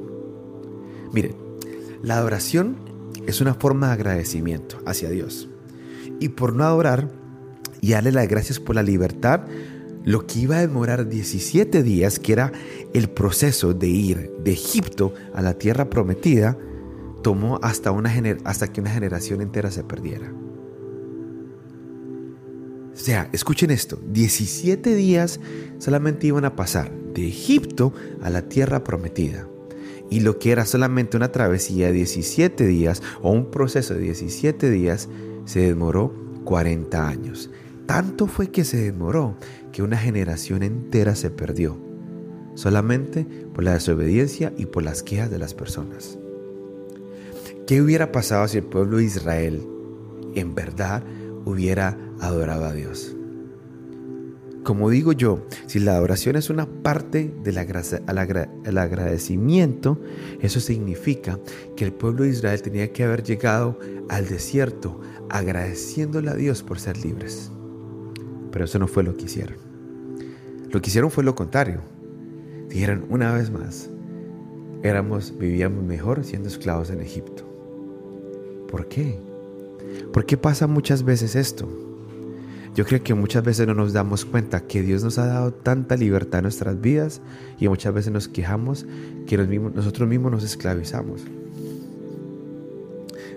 Miren, 1.11 1.35
la 2.03 2.17
adoración 2.17 2.77
es 3.25 3.41
una 3.41 3.55
forma 3.55 3.87
de 3.87 3.93
agradecimiento 3.93 4.81
hacia 4.85 5.09
Dios. 5.09 5.49
Y 6.19 6.29
por 6.29 6.53
no 6.53 6.65
adorar 6.65 7.18
y 7.81 7.91
darle 7.91 8.11
las 8.11 8.27
gracias 8.27 8.59
por 8.59 8.75
la 8.75 8.83
libertad, 8.83 9.41
lo 10.03 10.25
que 10.25 10.39
iba 10.39 10.57
a 10.57 10.61
demorar 10.61 11.07
17 11.07 11.83
días, 11.83 12.19
que 12.19 12.33
era 12.33 12.51
el 12.93 13.09
proceso 13.09 13.73
de 13.73 13.87
ir 13.87 14.31
de 14.43 14.51
Egipto 14.51 15.13
a 15.33 15.41
la 15.41 15.53
tierra 15.53 15.89
prometida, 15.89 16.57
tomó 17.21 17.59
hasta, 17.61 17.91
una 17.91 18.11
hasta 18.45 18.71
que 18.71 18.81
una 18.81 18.91
generación 18.91 19.41
entera 19.41 19.71
se 19.71 19.83
perdiera. 19.83 20.33
O 22.93 23.01
sea, 23.01 23.29
escuchen 23.31 23.71
esto, 23.71 23.99
17 24.11 24.93
días 24.95 25.39
solamente 25.77 26.27
iban 26.27 26.43
a 26.43 26.55
pasar 26.55 26.91
de 27.13 27.27
Egipto 27.27 27.93
a 28.21 28.29
la 28.29 28.49
tierra 28.49 28.83
prometida. 28.83 29.47
Y 30.09 30.21
lo 30.21 30.39
que 30.39 30.51
era 30.51 30.65
solamente 30.65 31.15
una 31.15 31.31
travesía 31.31 31.87
de 31.87 31.93
17 31.93 32.65
días 32.65 33.01
o 33.21 33.31
un 33.31 33.51
proceso 33.51 33.93
de 33.93 34.01
17 34.01 34.69
días 34.69 35.07
se 35.45 35.61
demoró 35.61 36.13
40 36.45 37.07
años. 37.07 37.49
Tanto 37.89 38.27
fue 38.27 38.51
que 38.51 38.63
se 38.65 38.77
demoró 38.77 39.35
que 39.71 39.81
una 39.81 39.97
generación 39.97 40.61
entera 40.61 41.15
se 41.15 41.31
perdió, 41.31 41.75
solamente 42.53 43.25
por 43.51 43.63
la 43.63 43.73
desobediencia 43.73 44.53
y 44.59 44.67
por 44.67 44.83
las 44.83 45.01
quejas 45.01 45.31
de 45.31 45.39
las 45.39 45.55
personas. 45.55 46.19
¿Qué 47.65 47.81
hubiera 47.81 48.11
pasado 48.11 48.47
si 48.47 48.59
el 48.59 48.63
pueblo 48.65 48.97
de 48.97 49.05
Israel 49.05 49.67
en 50.35 50.53
verdad 50.53 51.03
hubiera 51.45 51.97
adorado 52.19 52.65
a 52.65 52.73
Dios? 52.73 53.15
Como 54.63 54.91
digo 54.91 55.11
yo, 55.11 55.47
si 55.65 55.79
la 55.79 55.95
adoración 55.95 56.35
es 56.35 56.51
una 56.51 56.67
parte 56.67 57.33
del 57.43 57.57
agradecimiento, 58.77 59.99
eso 60.41 60.59
significa 60.59 61.39
que 61.75 61.85
el 61.85 61.93
pueblo 61.93 62.25
de 62.25 62.29
Israel 62.29 62.61
tenía 62.61 62.93
que 62.93 63.03
haber 63.03 63.23
llegado 63.23 63.79
al 64.09 64.27
desierto 64.27 65.01
agradeciéndole 65.31 66.29
a 66.29 66.35
Dios 66.35 66.61
por 66.61 66.79
ser 66.79 66.95
libres. 67.03 67.51
Pero 68.51 68.65
eso 68.65 68.79
no 68.79 68.87
fue 68.87 69.03
lo 69.03 69.15
que 69.15 69.25
hicieron. 69.25 69.57
Lo 70.71 70.81
que 70.81 70.89
hicieron 70.89 71.11
fue 71.11 71.23
lo 71.23 71.35
contrario. 71.35 71.81
Dijeron 72.69 73.05
una 73.09 73.33
vez 73.33 73.49
más, 73.49 73.89
éramos, 74.83 75.37
vivíamos 75.37 75.83
mejor 75.83 76.23
siendo 76.23 76.47
esclavos 76.47 76.89
en 76.89 77.01
Egipto. 77.01 77.43
¿Por 78.69 78.87
qué? 78.87 79.19
¿Por 80.13 80.25
qué 80.25 80.37
pasa 80.37 80.67
muchas 80.67 81.03
veces 81.03 81.35
esto? 81.35 81.67
Yo 82.75 82.85
creo 82.85 83.03
que 83.03 83.13
muchas 83.13 83.43
veces 83.43 83.67
no 83.67 83.73
nos 83.73 83.93
damos 83.93 84.25
cuenta 84.25 84.67
que 84.67 84.83
Dios 84.83 85.03
nos 85.03 85.17
ha 85.17 85.25
dado 85.25 85.51
tanta 85.51 85.97
libertad 85.97 86.39
en 86.39 86.43
nuestras 86.43 86.79
vidas 86.79 87.21
y 87.59 87.67
muchas 87.67 87.93
veces 87.93 88.13
nos 88.13 88.27
quejamos 88.27 88.85
que 89.25 89.37
nosotros 89.37 90.07
mismos 90.07 90.31
nos 90.31 90.43
esclavizamos. 90.43 91.23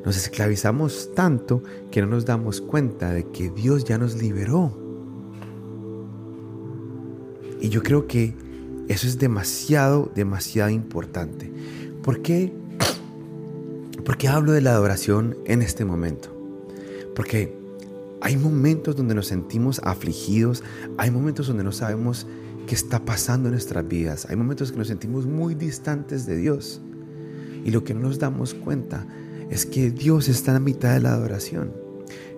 Nos 0.04 0.16
esclavizamos 0.16 1.10
tanto 1.14 1.62
que 1.90 2.02
no 2.02 2.08
nos 2.08 2.26
damos 2.26 2.60
cuenta 2.60 3.12
de 3.12 3.30
que 3.30 3.50
Dios 3.50 3.84
ya 3.84 3.98
nos 3.98 4.20
liberó. 4.20 4.81
Y 7.62 7.68
yo 7.68 7.84
creo 7.84 8.08
que 8.08 8.34
eso 8.88 9.06
es 9.06 9.20
demasiado, 9.20 10.10
demasiado 10.16 10.68
importante. 10.68 11.50
¿Por 12.02 12.20
qué? 12.20 12.52
¿Por 14.04 14.18
hablo 14.26 14.50
de 14.50 14.60
la 14.60 14.72
adoración 14.72 15.36
en 15.46 15.62
este 15.62 15.84
momento? 15.84 16.28
Porque 17.14 17.56
hay 18.20 18.36
momentos 18.36 18.96
donde 18.96 19.14
nos 19.14 19.28
sentimos 19.28 19.80
afligidos, 19.84 20.64
hay 20.98 21.12
momentos 21.12 21.46
donde 21.46 21.62
no 21.62 21.70
sabemos 21.70 22.26
qué 22.66 22.74
está 22.74 23.04
pasando 23.04 23.48
en 23.48 23.52
nuestras 23.52 23.86
vidas, 23.86 24.26
hay 24.28 24.34
momentos 24.34 24.72
que 24.72 24.78
nos 24.78 24.88
sentimos 24.88 25.26
muy 25.26 25.54
distantes 25.54 26.26
de 26.26 26.36
Dios. 26.36 26.80
Y 27.64 27.70
lo 27.70 27.84
que 27.84 27.94
no 27.94 28.00
nos 28.00 28.18
damos 28.18 28.54
cuenta 28.54 29.06
es 29.50 29.66
que 29.66 29.92
Dios 29.92 30.28
está 30.28 30.50
en 30.50 30.54
la 30.54 30.60
mitad 30.60 30.94
de 30.94 31.00
la 31.00 31.12
adoración. 31.12 31.72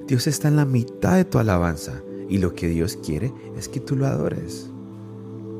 Dios 0.06 0.26
está 0.26 0.48
en 0.48 0.56
la 0.56 0.66
mitad 0.66 1.16
de 1.16 1.24
tu 1.24 1.38
alabanza. 1.38 2.02
Y 2.28 2.38
lo 2.38 2.54
que 2.54 2.68
Dios 2.68 2.98
quiere 3.02 3.32
es 3.56 3.68
que 3.68 3.80
tú 3.80 3.96
lo 3.96 4.06
adores. 4.06 4.68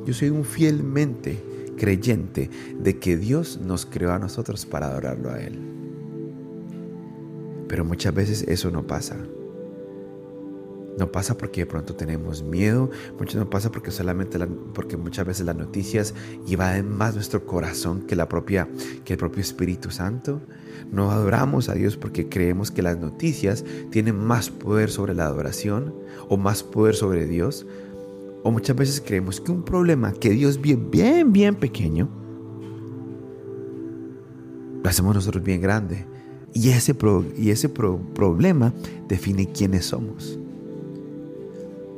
Yo 0.04 0.12
soy 0.12 0.30
un 0.30 0.44
fielmente 0.44 1.42
creyente 1.76 2.50
de 2.78 2.98
que 2.98 3.16
Dios 3.16 3.60
nos 3.60 3.86
creó 3.86 4.12
a 4.12 4.18
nosotros 4.18 4.66
para 4.66 4.88
adorarlo 4.88 5.30
a 5.30 5.40
Él. 5.40 5.58
Pero 7.68 7.84
muchas 7.84 8.14
veces 8.14 8.44
eso 8.46 8.70
no 8.70 8.86
pasa. 8.86 9.16
No 10.98 11.10
pasa 11.10 11.36
porque 11.36 11.62
de 11.62 11.66
pronto 11.66 11.96
tenemos 11.96 12.44
miedo, 12.44 12.88
mucho 13.18 13.36
no 13.36 13.50
pasa 13.50 13.72
porque 13.72 13.90
solamente 13.90 14.38
porque 14.72 14.96
muchas 14.96 15.26
veces 15.26 15.44
las 15.44 15.56
noticias 15.56 16.14
invaden 16.46 16.88
más 16.88 17.14
nuestro 17.14 17.44
corazón 17.44 18.02
que 18.02 18.14
la 18.14 18.28
propia 18.28 18.68
que 19.04 19.14
el 19.14 19.18
propio 19.18 19.40
Espíritu 19.40 19.90
Santo. 19.90 20.40
No 20.92 21.10
adoramos 21.10 21.68
a 21.68 21.74
Dios 21.74 21.96
porque 21.96 22.28
creemos 22.28 22.70
que 22.70 22.82
las 22.82 22.98
noticias 22.98 23.64
tienen 23.90 24.16
más 24.16 24.50
poder 24.50 24.90
sobre 24.90 25.14
la 25.14 25.26
adoración 25.26 25.92
o 26.28 26.36
más 26.36 26.62
poder 26.62 26.94
sobre 26.94 27.26
Dios 27.26 27.66
o 28.44 28.50
muchas 28.50 28.76
veces 28.76 29.02
creemos 29.04 29.40
que 29.40 29.50
un 29.50 29.64
problema 29.64 30.12
que 30.12 30.30
Dios 30.30 30.60
ve 30.60 30.76
bien, 30.76 31.32
bien 31.32 31.54
pequeño, 31.54 32.08
lo 34.82 34.88
hacemos 34.88 35.14
nosotros 35.14 35.42
bien 35.42 35.62
grande. 35.62 36.04
Y 36.52 36.68
ese, 36.68 36.94
y 37.36 37.50
ese 37.50 37.68
problema 37.70 38.72
define 39.08 39.50
quiénes 39.50 39.86
somos. 39.86 40.38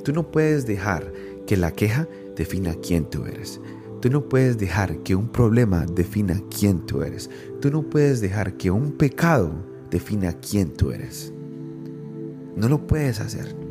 Tú 0.04 0.12
no 0.12 0.30
puedes 0.30 0.66
dejar 0.66 1.12
que 1.48 1.56
la 1.56 1.72
queja 1.72 2.08
defina 2.36 2.74
quién 2.76 3.10
tú 3.10 3.26
eres. 3.26 3.60
Tú 4.00 4.08
no 4.08 4.28
puedes 4.28 4.56
dejar 4.56 4.98
que 4.98 5.16
un 5.16 5.28
problema 5.28 5.84
defina 5.84 6.40
quién 6.56 6.86
tú 6.86 7.02
eres. 7.02 7.28
Tú 7.60 7.72
no 7.72 7.82
puedes 7.82 8.20
dejar 8.20 8.56
que 8.56 8.70
un 8.70 8.92
pecado 8.92 9.50
defina 9.90 10.32
quién 10.32 10.72
tú 10.72 10.92
eres. 10.92 11.32
No 12.54 12.68
lo 12.68 12.86
puedes 12.86 13.18
hacer. 13.18 13.65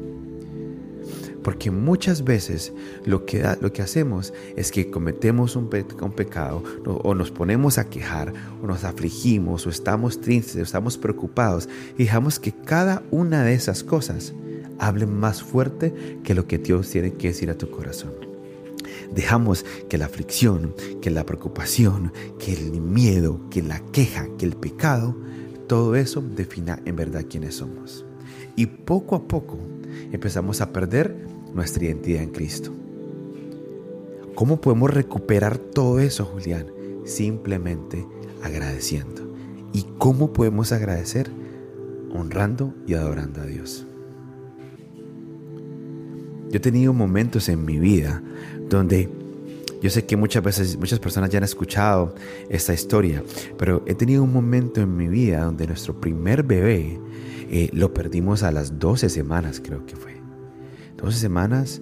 Porque 1.46 1.70
muchas 1.70 2.24
veces 2.24 2.74
lo 3.06 3.28
que, 3.28 3.48
lo 3.62 3.72
que 3.72 3.84
hacemos 3.84 4.34
es 4.56 4.72
que 4.72 4.90
cometemos 4.90 5.56
un, 5.56 5.70
pecado 5.70 6.64
o 6.84 7.14
nos 7.14 7.30
ponemos 7.30 7.78
a 7.78 7.88
quejar 7.88 8.34
o 8.64 8.66
nos 8.66 8.84
afligimos 8.84 9.68
o 9.68 9.70
estamos 9.70 10.20
tristes 10.20 10.56
o 10.56 10.64
estamos 10.64 10.98
preocupados 10.98 11.70
y 12.00 12.06
dejamos 12.06 12.40
que 12.40 12.52
cada 12.52 13.04
una 13.12 13.44
de 13.44 13.54
esas 13.54 13.84
cosas 13.84 14.34
hable 14.80 15.06
más 15.06 15.44
fuerte 15.44 15.94
que 16.24 16.34
lo 16.34 16.48
que 16.48 16.58
Dios 16.58 16.90
tiene 16.90 17.14
que 17.14 17.28
decir 17.28 17.52
a 17.52 17.58
tu 17.60 17.70
corazón. 17.70 18.14
Dejamos 19.14 19.68
que 19.88 20.00
la 20.00 20.06
aflicción, 20.06 20.74
que 21.00 21.12
la 21.12 21.28
preocupación, 21.28 22.12
que 22.40 22.54
el 22.54 22.82
miedo, 22.82 23.40
que 23.52 23.62
la 23.62 23.82
queja, 23.92 24.28
que 24.40 24.48
el 24.48 24.56
pecado, 24.56 25.16
todo 25.68 25.96
eso 25.96 26.24
defina 26.24 26.82
en 26.86 26.96
verdad 26.96 27.26
quiénes 27.30 27.58
somos. 27.58 28.04
Y 28.56 28.66
poco 28.66 29.16
a 29.16 29.28
poco 29.28 29.60
empezamos 30.12 30.60
a 30.62 30.74
perder 30.74 31.35
nuestra 31.56 31.86
identidad 31.86 32.22
en 32.22 32.30
Cristo. 32.30 32.72
¿Cómo 34.36 34.60
podemos 34.60 34.94
recuperar 34.94 35.58
todo 35.58 36.00
eso, 36.00 36.26
Julián? 36.26 36.68
Simplemente 37.06 38.06
agradeciendo. 38.44 39.34
¿Y 39.74 39.86
cómo 39.98 40.34
podemos 40.34 40.72
agradecer? 40.72 41.32
Honrando 42.14 42.74
y 42.86 42.94
adorando 42.94 43.42
a 43.42 43.46
Dios. 43.46 43.88
Yo 46.50 46.58
he 46.58 46.60
tenido 46.60 46.94
momentos 46.94 47.50
en 47.50 47.66
mi 47.66 47.80
vida 47.80 48.22
donde 48.70 49.10
yo 49.82 49.90
sé 49.90 50.06
que 50.06 50.16
muchas 50.18 50.44
veces 50.44 50.78
muchas 50.78 51.00
personas 51.00 51.30
ya 51.30 51.38
han 51.38 51.44
escuchado 51.44 52.16
esta 52.50 52.74
historia, 52.74 53.24
pero 53.58 53.84
he 53.86 53.96
tenido 53.96 54.24
un 54.24 54.34
momento 54.34 54.82
en 54.82 54.96
mi 54.96 55.08
vida 55.08 55.44
donde 55.44 55.68
nuestro 55.68 56.00
primer 56.00 56.44
bebé 56.44 57.00
eh, 57.52 57.70
lo 57.74 57.94
perdimos 57.94 58.44
a 58.44 58.52
las 58.52 58.80
12 58.80 59.10
semanas, 59.10 59.62
creo 59.64 59.86
que 59.86 59.96
fue. 59.96 60.15
12 61.06 61.20
semanas, 61.20 61.82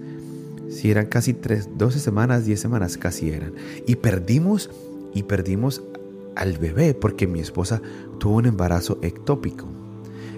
si 0.70 0.92
eran 0.92 1.06
casi 1.06 1.34
3, 1.34 1.78
12 1.78 2.00
semanas, 2.00 2.46
10 2.46 2.60
semanas 2.60 2.98
casi 2.98 3.30
eran. 3.30 3.54
Y 3.88 3.96
perdimos, 3.96 4.70
y 5.14 5.24
perdimos 5.24 5.82
al 6.36 6.58
bebé 6.58 6.94
porque 6.94 7.26
mi 7.26 7.40
esposa 7.40 7.82
tuvo 8.20 8.36
un 8.36 8.48
embarazo 8.48 9.00
ectópico. 9.02 9.66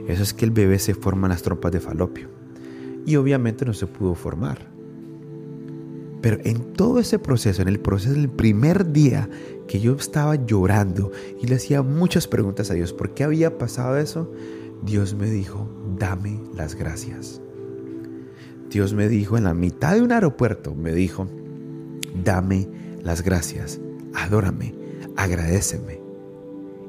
Eso 0.08 0.22
es 0.22 0.36
que 0.36 0.46
el 0.46 0.52
bebé 0.52 0.78
se 0.78 0.94
forma 0.94 1.26
en 1.26 1.32
las 1.32 1.42
trompas 1.42 1.72
de 1.72 1.80
falopio. 1.80 2.28
Y 3.08 3.16
obviamente 3.16 3.66
no 3.66 3.74
se 3.74 3.88
pudo 3.88 4.14
formar. 4.14 4.68
Pero 6.22 6.38
en 6.44 6.74
todo 6.74 7.00
ese 7.00 7.18
proceso, 7.18 7.64
en 7.64 7.68
el 7.68 7.80
proceso 7.80 8.14
del 8.14 8.30
primer 8.30 8.92
día 8.92 9.28
que 9.68 9.80
yo 9.80 9.96
estaba 9.96 10.36
llorando 10.36 11.12
y 11.42 11.48
le 11.48 11.56
hacía 11.56 11.82
muchas 11.82 12.28
preguntas 12.28 12.70
a 12.70 12.76
Dios, 12.76 12.94
¿por 12.94 13.16
qué 13.16 13.24
había 13.24 13.58
pasado 13.58 13.98
eso? 13.98 14.32
Dios 14.84 15.16
me 15.16 15.30
dijo, 15.30 15.68
dame 15.98 16.40
las 16.56 16.76
gracias. 16.76 17.42
Dios 18.76 18.94
me 18.94 19.08
dijo 19.08 19.38
en 19.38 19.46
la 19.46 19.54
mitad 19.54 19.96
de 19.96 20.02
un 20.02 20.12
aeropuerto, 20.12 20.76
me 20.76 20.92
dijo, 20.92 21.30
dame 22.26 22.68
las 23.02 23.24
gracias, 23.24 23.80
adórame, 24.14 24.76
agradeceme. 25.16 26.02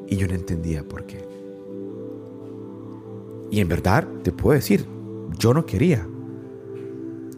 Y 0.09 0.17
yo 0.17 0.27
no 0.27 0.35
entendía 0.35 0.83
por 0.83 1.07
qué. 1.07 1.25
Y 3.53 3.61
en 3.61 3.69
verdad 3.69 4.05
te 4.25 4.33
puedo 4.33 4.57
decir, 4.57 4.85
yo 5.39 5.55
no 5.55 5.65
quería. 5.65 6.05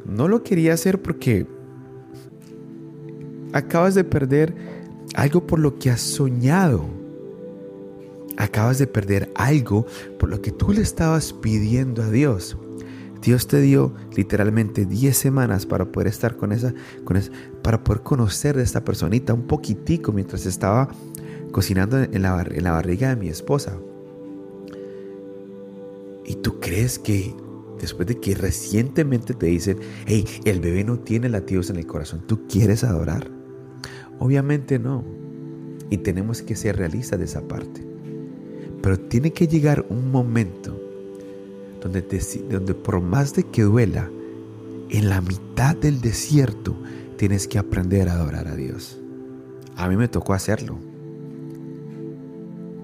No 0.06 0.28
lo 0.28 0.42
quería 0.42 0.72
hacer 0.72 1.02
porque 1.02 1.46
acabas 3.52 3.94
de 3.94 4.04
perder 4.04 4.54
algo 5.14 5.46
por 5.46 5.58
lo 5.58 5.78
que 5.78 5.90
has 5.90 6.00
soñado. 6.00 6.86
Acabas 8.38 8.78
de 8.78 8.86
perder 8.86 9.30
algo 9.34 9.84
por 10.18 10.30
lo 10.30 10.40
que 10.40 10.52
tú 10.52 10.72
le 10.72 10.80
estabas 10.80 11.34
pidiendo 11.34 12.02
a 12.02 12.10
Dios. 12.10 12.56
Dios 13.22 13.48
te 13.48 13.60
dio 13.60 13.92
literalmente 14.16 14.84
10 14.84 15.16
semanas 15.16 15.66
para 15.66 15.90
poder 15.90 16.08
estar 16.08 16.36
con 16.36 16.52
esa, 16.52 16.72
con 17.04 17.16
esa, 17.16 17.30
para 17.62 17.82
poder 17.82 18.02
conocer 18.02 18.56
de 18.56 18.62
esta 18.62 18.84
personita 18.84 19.34
un 19.34 19.46
poquitico 19.46 20.12
mientras 20.12 20.46
estaba 20.46 20.88
cocinando 21.50 21.98
en 21.98 22.22
la, 22.22 22.46
en 22.50 22.64
la 22.64 22.72
barriga 22.72 23.08
de 23.08 23.16
mi 23.16 23.28
esposa. 23.28 23.76
¿Y 26.24 26.34
tú 26.36 26.60
crees 26.60 26.98
que 26.98 27.34
después 27.80 28.06
de 28.06 28.20
que 28.20 28.34
recientemente 28.34 29.34
te 29.34 29.46
dicen, 29.46 29.78
hey, 30.06 30.24
el 30.44 30.60
bebé 30.60 30.84
no 30.84 30.98
tiene 30.98 31.28
latidos 31.28 31.70
en 31.70 31.76
el 31.76 31.86
corazón, 31.86 32.22
¿tú 32.26 32.46
quieres 32.46 32.84
adorar? 32.84 33.30
Obviamente 34.18 34.78
no. 34.78 35.04
Y 35.90 35.98
tenemos 35.98 36.42
que 36.42 36.54
ser 36.54 36.76
realistas 36.76 37.18
de 37.18 37.24
esa 37.24 37.48
parte. 37.48 37.86
Pero 38.82 38.98
tiene 38.98 39.32
que 39.32 39.48
llegar 39.48 39.86
un 39.88 40.10
momento 40.10 40.87
donde, 41.80 42.02
donde 42.50 42.74
por 42.74 43.00
más 43.00 43.34
de 43.34 43.44
que 43.44 43.62
duela, 43.62 44.10
en 44.90 45.08
la 45.08 45.20
mitad 45.20 45.76
del 45.76 46.00
desierto 46.00 46.76
tienes 47.16 47.46
que 47.46 47.58
aprender 47.58 48.08
a 48.08 48.14
adorar 48.14 48.48
a 48.48 48.56
Dios. 48.56 48.98
A 49.76 49.88
mí 49.88 49.96
me 49.96 50.08
tocó 50.08 50.34
hacerlo. 50.34 50.78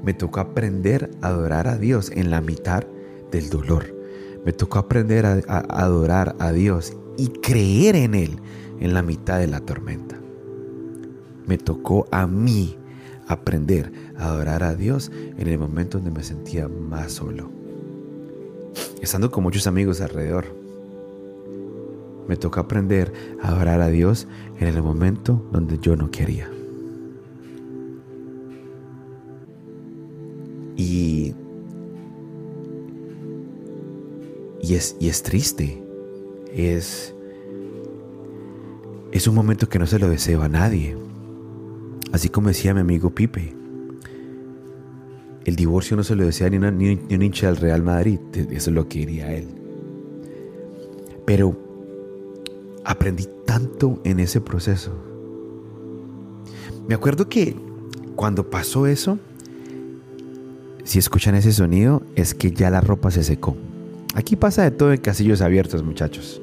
Me 0.05 0.13
tocó 0.13 0.41
aprender 0.41 1.11
a 1.23 1.29
adorar 1.29 1.67
a 1.67 1.79
Dios 1.79 2.11
en 2.15 2.31
la 2.31 2.41
mitad 2.41 2.85
del 3.33 3.49
dolor. 3.49 3.95
Me 4.45 4.53
tocó 4.53 4.79
aprender 4.79 5.25
a, 5.25 5.39
adorar 5.59 6.37
a 6.39 6.53
Dios 6.53 6.95
y 7.17 7.29
creer 7.29 7.97
en 7.97 8.15
Él 8.15 8.39
en 8.81 8.93
la 8.93 9.03
mitad 9.03 9.39
de 9.39 9.47
la 9.47 9.61
tormenta. 9.61 10.21
Me 11.47 11.57
tocó 11.57 12.07
a 12.11 12.27
mí 12.27 12.77
aprender 13.27 13.93
a 14.17 14.27
adorar 14.27 14.63
a 14.63 14.75
Dios 14.75 15.11
en 15.39 15.49
el 15.49 15.59
momento 15.59 15.99
donde 15.99 16.11
me 16.11 16.23
sentía 16.23 16.69
más 16.69 17.13
solo. 17.13 17.64
Estando 19.05 19.31
con 19.31 19.43
muchos 19.43 19.67
amigos 19.67 20.01
alrededor. 20.01 20.47
Me 22.27 22.39
tocó 22.39 22.61
aprender 22.61 23.13
a 23.43 23.49
adorar 23.49 23.83
a 23.83 23.89
Dios 23.89 24.27
en 24.59 24.67
el 24.67 24.83
momento 24.83 25.47
donde 25.53 25.79
yo 25.79 25.95
no 25.95 26.11
quería. 26.11 26.51
Y 30.75 31.35
Y 34.63 34.75
es, 34.75 34.97
y 34.99 35.11
es 35.11 35.23
triste. 35.23 35.85
Es, 36.51 37.15
es 39.13 39.29
un 39.29 39.35
momento 39.35 39.69
que 39.69 39.79
no 39.79 39.87
se 39.87 39.99
lo 39.99 40.09
deseo 40.09 40.41
a 40.41 40.49
nadie. 40.49 40.97
Así 42.11 42.31
como 42.31 42.49
decía 42.49 42.73
mi 42.73 42.81
amigo 42.81 43.11
Pipe. 43.11 43.64
El 45.45 45.57
divorcio 45.57 45.97
no 45.97 46.05
se 46.05 46.17
lo 46.17 46.25
desea 46.25 46.49
ni, 46.49 46.59
ni, 46.59 47.15
un 47.15 47.23
hincha 47.23 47.49
del 47.49 47.57
Real 47.57 47.83
Madrid. 47.83 48.19
Eso 48.35 48.71
es 48.71 48.75
lo 48.75 48.89
que 48.89 49.01
diría 49.01 49.33
él. 49.33 49.49
Pero 51.27 51.57
aprendí 52.85 53.29
tanto 53.45 54.01
en 54.05 54.21
ese 54.21 54.41
proceso. 54.41 54.93
Me 56.89 56.95
acuerdo 56.95 57.29
que 57.29 57.57
cuando 58.17 58.49
pasó 58.49 58.87
eso, 58.87 59.19
si 60.85 60.99
escuchan 60.99 61.35
ese 61.35 61.53
sonido, 61.53 62.03
es 62.15 62.35
que 62.35 62.51
ya 62.51 62.71
la 62.71 62.81
ropa 62.81 63.11
se 63.11 63.23
secó. 63.23 63.57
Aquí 64.15 64.37
pasa 64.37 64.63
de 64.63 64.71
todo 64.71 64.93
en 64.93 65.01
casillos 65.01 65.41
abiertos, 65.41 65.83
muchachos. 65.83 66.41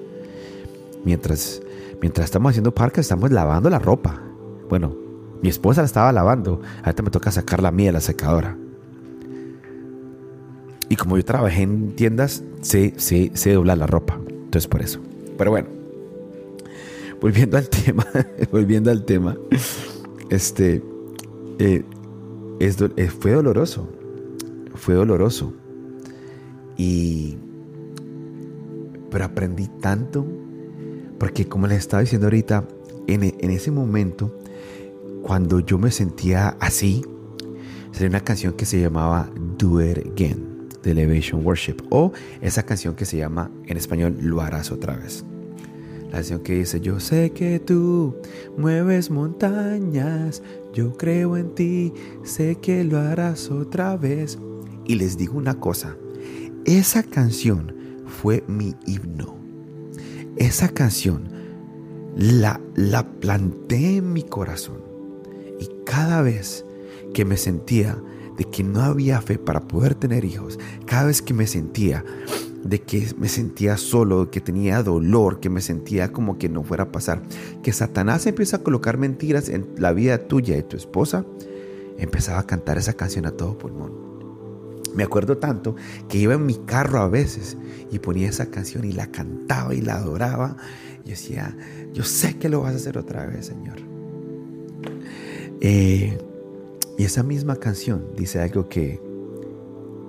Mientras, 1.05 1.62
mientras 2.01 2.25
estamos 2.25 2.51
haciendo 2.51 2.74
parque, 2.74 3.01
estamos 3.01 3.31
lavando 3.31 3.70
la 3.70 3.79
ropa. 3.79 4.22
Bueno, 4.70 4.96
mi 5.41 5.50
esposa 5.50 5.81
la 5.81 5.86
estaba 5.86 6.12
lavando. 6.12 6.62
Ahorita 6.84 7.03
me 7.03 7.10
toca 7.10 7.31
sacar 7.31 7.63
la 7.63 7.72
mía 7.72 7.88
de 7.88 7.93
la 7.93 8.01
secadora. 8.01 8.58
Y 10.91 10.98
como 10.98 11.15
yo 11.15 11.24
trabajé 11.24 11.62
en 11.62 11.95
tiendas, 11.95 12.43
sé, 12.60 12.93
sé, 12.98 13.31
sé 13.33 13.53
doblar 13.53 13.77
la 13.77 13.88
ropa. 13.88 14.19
Entonces 14.27 14.67
por 14.67 14.81
eso. 14.81 15.00
Pero 15.38 15.51
bueno, 15.51 15.69
volviendo 17.21 17.55
al 17.57 17.69
tema, 17.86 18.05
volviendo 18.51 18.91
al 18.91 19.05
tema, 19.05 19.38
este, 20.29 20.83
eh, 21.60 21.86
eh, 22.60 23.07
fue 23.07 23.31
doloroso, 23.31 23.88
fue 24.75 24.95
doloroso. 24.95 25.53
Y 26.75 27.37
pero 29.09 29.24
aprendí 29.24 29.70
tanto, 29.79 30.25
porque 31.18 31.48
como 31.48 31.68
les 31.68 31.77
estaba 31.77 32.01
diciendo 32.01 32.27
ahorita, 32.27 32.68
en, 33.07 33.24
en 33.24 33.50
ese 33.50 33.72
momento, 33.72 34.37
cuando 35.22 35.61
yo 35.61 35.77
me 35.77 35.89
sentía 35.89 36.50
así, 36.59 37.01
salió 37.94 38.09
una 38.09 38.25
canción 38.25 38.51
que 38.55 38.66
se 38.66 38.81
llamaba 38.81 39.29
Do 39.57 39.81
It 39.81 40.05
Again, 40.05 40.50
de 40.83 40.91
Elevation 40.91 41.46
Worship, 41.46 41.77
o 41.89 42.11
esa 42.41 42.63
canción 42.63 42.96
que 42.96 43.05
se 43.05 43.17
llama 43.17 43.51
en 43.67 43.77
español 43.77 44.17
Lo 44.22 44.41
harás 44.41 44.72
otra 44.72 44.96
vez. 44.96 45.24
La 46.05 46.17
canción 46.17 46.41
que 46.41 46.55
dice, 46.55 46.81
yo 46.81 47.00
sé 47.00 47.31
que 47.31 47.59
tú 47.59 48.15
mueves 48.57 49.09
montañas, 49.09 50.44
yo 50.74 50.98
creo 50.98 51.37
en 51.37 51.55
ti, 51.55 51.94
sé 52.24 52.55
que 52.55 52.83
lo 52.83 53.00
harás 53.00 53.50
otra 53.50 53.96
vez. 53.96 54.37
Y 54.85 54.96
les 54.96 55.17
digo 55.17 55.37
una 55.37 55.59
cosa, 55.59 55.96
esa 56.65 57.03
canción 57.03 57.74
fue 58.05 58.44
mi 58.48 58.75
himno. 58.85 59.37
Esa 60.35 60.70
canción 60.70 61.29
la, 62.15 62.59
la 62.75 63.07
planté 63.20 63.98
en 63.98 64.11
mi 64.11 64.24
corazón 64.24 64.81
y 65.59 65.70
cada 65.85 66.22
vez 66.22 66.65
que 67.13 67.25
me 67.25 67.37
sentía 67.37 67.98
de 68.37 68.46
que 68.46 68.63
no 68.63 68.81
había 68.81 69.22
fe 69.22 69.37
para 69.37 69.61
poder 69.61 69.96
tener 69.96 70.25
hijos, 70.25 70.59
cada 70.85 71.05
vez 71.05 71.22
que 71.22 71.33
me 71.33 71.48
sentía 71.48 72.03
de 72.63 72.81
que 72.81 73.13
me 73.17 73.27
sentía 73.27 73.77
solo, 73.77 74.29
que 74.29 74.41
tenía 74.41 74.83
dolor, 74.83 75.39
que 75.39 75.50
me 75.50 75.61
sentía 75.61 76.11
como 76.11 76.37
que 76.37 76.50
no 76.50 76.63
fuera 76.63 76.85
a 76.85 76.91
pasar, 76.91 77.24
que 77.63 77.74
Satanás 77.74 78.25
empieza 78.27 78.57
a 78.57 78.63
colocar 78.63 78.98
mentiras 78.98 79.50
en 79.50 79.67
la 79.77 79.94
vida 79.94 80.27
tuya 80.27 80.57
y 80.57 80.63
tu 80.63 80.77
esposa, 80.77 81.25
empezaba 81.98 82.39
a 82.39 82.48
cantar 82.48 82.77
esa 82.77 82.94
canción 82.94 83.25
a 83.25 83.31
todo 83.31 83.57
pulmón. 83.57 84.11
Me 84.94 85.03
acuerdo 85.03 85.37
tanto 85.37 85.75
que 86.09 86.17
iba 86.17 86.33
en 86.33 86.46
mi 86.46 86.55
carro 86.55 87.00
a 87.00 87.07
veces 87.07 87.57
y 87.91 88.00
ponía 88.00 88.29
esa 88.29 88.48
canción 88.48 88.83
y 88.83 88.91
la 88.91 89.07
cantaba 89.07 89.74
y 89.74 89.81
la 89.81 89.96
adoraba. 89.96 90.57
Y 91.05 91.11
decía, 91.11 91.55
yo 91.94 92.03
sé 92.03 92.37
que 92.37 92.50
lo 92.50 92.61
vas 92.61 92.74
a 92.74 92.75
hacer 92.75 92.98
otra 92.98 93.25
vez, 93.25 93.46
Señor. 93.46 93.77
Eh, 95.61 96.17
y 97.01 97.03
esa 97.03 97.24
misma 97.24 97.55
canción 97.55 98.09
dice 98.16 98.42
algo 98.42 98.70
que 98.70 99.01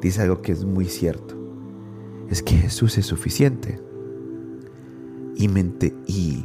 dice 0.02 0.20
algo 0.20 0.42
que 0.42 0.52
es 0.52 0.66
muy 0.66 0.84
cierto. 0.84 1.34
Es 2.28 2.42
que 2.42 2.54
Jesús 2.54 2.98
es 2.98 3.06
suficiente. 3.06 3.80
Y, 5.34 5.48
mente, 5.48 5.94
y, 6.06 6.44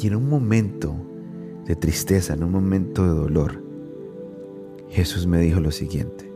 y 0.00 0.06
en 0.06 0.16
un 0.16 0.26
momento 0.26 0.96
de 1.66 1.76
tristeza, 1.76 2.32
en 2.32 2.44
un 2.44 2.52
momento 2.52 3.02
de 3.02 3.10
dolor, 3.10 3.62
Jesús 4.88 5.26
me 5.26 5.38
dijo 5.38 5.60
lo 5.60 5.70
siguiente. 5.70 6.32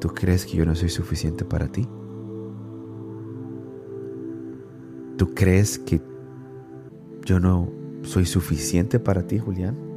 ¿Tú 0.00 0.08
crees 0.08 0.46
que 0.46 0.56
yo 0.56 0.64
no 0.64 0.74
soy 0.74 0.88
suficiente 0.88 1.44
para 1.44 1.68
ti? 1.68 1.86
¿Tú 5.18 5.34
crees 5.34 5.78
que 5.78 6.00
yo 7.26 7.40
no 7.40 7.70
soy 8.04 8.24
suficiente 8.24 8.98
para 8.98 9.26
ti, 9.26 9.38
Julián? 9.38 9.87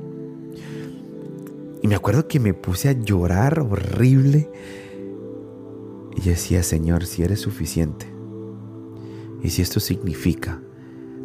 Y 1.81 1.87
me 1.87 1.95
acuerdo 1.95 2.27
que 2.27 2.39
me 2.39 2.53
puse 2.53 2.89
a 2.89 2.91
llorar 2.91 3.59
horrible 3.59 4.49
y 6.15 6.29
decía, 6.29 6.61
Señor, 6.61 7.05
si 7.05 7.23
eres 7.23 7.39
suficiente, 7.39 8.05
y 9.41 9.49
si 9.49 9.61
esto 9.61 9.79
significa 9.79 10.61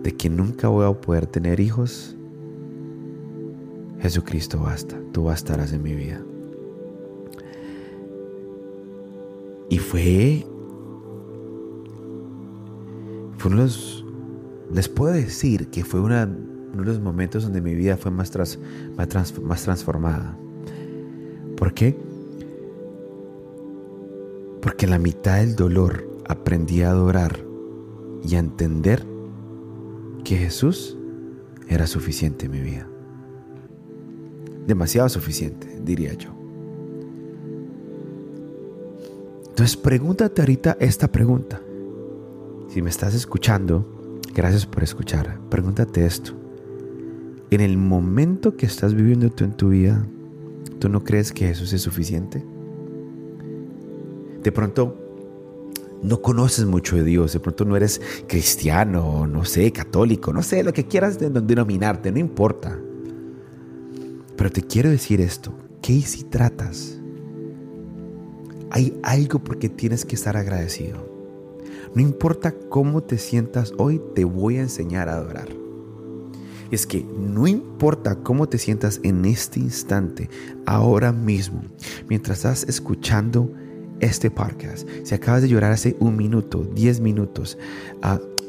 de 0.02 0.16
que 0.16 0.30
nunca 0.30 0.68
voy 0.68 0.86
a 0.86 1.00
poder 1.00 1.26
tener 1.26 1.60
hijos, 1.60 2.16
Jesucristo 4.00 4.60
basta, 4.60 4.98
tú 5.12 5.24
bastarás 5.24 5.72
en 5.72 5.82
mi 5.82 5.94
vida. 5.94 6.22
Y 9.68 9.78
fue, 9.78 10.46
fue 13.36 13.50
uno 13.50 13.62
de 13.62 13.64
los, 13.64 14.04
les 14.72 14.88
puedo 14.88 15.12
decir 15.12 15.68
que 15.68 15.84
fue 15.84 16.00
uno 16.00 16.24
de 16.24 16.84
los 16.84 17.00
momentos 17.00 17.42
donde 17.42 17.60
mi 17.60 17.74
vida 17.74 17.96
fue 17.96 18.10
más, 18.10 18.32
más, 18.96 19.38
más 19.42 19.62
transformada. 19.62 20.38
¿Por 21.56 21.72
qué? 21.74 21.96
Porque 24.60 24.86
la 24.86 24.98
mitad 24.98 25.38
del 25.38 25.56
dolor 25.56 26.06
aprendí 26.28 26.82
a 26.82 26.90
adorar 26.90 27.38
y 28.22 28.34
a 28.34 28.38
entender 28.38 29.04
que 30.24 30.36
Jesús 30.36 30.96
era 31.68 31.86
suficiente 31.86 32.46
en 32.46 32.52
mi 32.52 32.60
vida. 32.60 32.88
Demasiado 34.66 35.08
suficiente, 35.08 35.80
diría 35.82 36.12
yo. 36.14 36.30
Entonces 39.48 39.76
pregúntate 39.76 40.42
ahorita 40.42 40.76
esta 40.80 41.10
pregunta. 41.10 41.60
Si 42.68 42.82
me 42.82 42.90
estás 42.90 43.14
escuchando, 43.14 44.20
gracias 44.34 44.66
por 44.66 44.82
escuchar. 44.82 45.38
Pregúntate 45.48 46.04
esto. 46.04 46.32
En 47.50 47.60
el 47.60 47.78
momento 47.78 48.56
que 48.56 48.66
estás 48.66 48.92
viviendo 48.92 49.30
tú 49.30 49.44
en 49.44 49.52
tu 49.52 49.68
vida, 49.70 50.04
¿tú 50.78 50.88
no 50.88 51.04
crees 51.04 51.32
que 51.32 51.46
Jesús 51.46 51.72
es 51.72 51.82
suficiente? 51.82 52.44
De 54.42 54.52
pronto 54.52 54.96
no 56.02 56.22
conoces 56.22 56.66
mucho 56.66 56.96
de 56.96 57.04
Dios, 57.04 57.32
de 57.32 57.40
pronto 57.40 57.64
no 57.64 57.76
eres 57.76 58.00
cristiano, 58.26 59.26
no 59.26 59.44
sé, 59.44 59.72
católico, 59.72 60.32
no 60.32 60.42
sé, 60.42 60.62
lo 60.62 60.72
que 60.72 60.86
quieras 60.86 61.18
denominarte, 61.18 62.12
no 62.12 62.18
importa. 62.18 62.78
Pero 64.36 64.50
te 64.50 64.62
quiero 64.62 64.90
decir 64.90 65.20
esto, 65.20 65.52
¿qué 65.82 66.00
si 66.02 66.24
tratas? 66.24 67.00
Hay 68.70 68.98
algo 69.02 69.38
por 69.38 69.58
que 69.58 69.68
tienes 69.68 70.04
que 70.04 70.16
estar 70.16 70.36
agradecido. 70.36 70.98
No 71.94 72.02
importa 72.02 72.52
cómo 72.68 73.02
te 73.02 73.16
sientas 73.16 73.72
hoy, 73.78 74.02
te 74.14 74.24
voy 74.24 74.58
a 74.58 74.62
enseñar 74.62 75.08
a 75.08 75.14
adorar. 75.14 75.65
Es 76.70 76.86
que 76.86 77.04
no 77.04 77.46
importa 77.46 78.16
cómo 78.16 78.48
te 78.48 78.58
sientas 78.58 79.00
en 79.02 79.24
este 79.24 79.60
instante, 79.60 80.28
ahora 80.64 81.12
mismo, 81.12 81.62
mientras 82.08 82.38
estás 82.38 82.64
escuchando 82.64 83.52
este 84.00 84.30
podcast, 84.30 84.88
si 85.04 85.14
acabas 85.14 85.42
de 85.42 85.48
llorar 85.48 85.72
hace 85.72 85.96
un 86.00 86.16
minuto, 86.16 86.68
diez 86.74 87.00
minutos, 87.00 87.56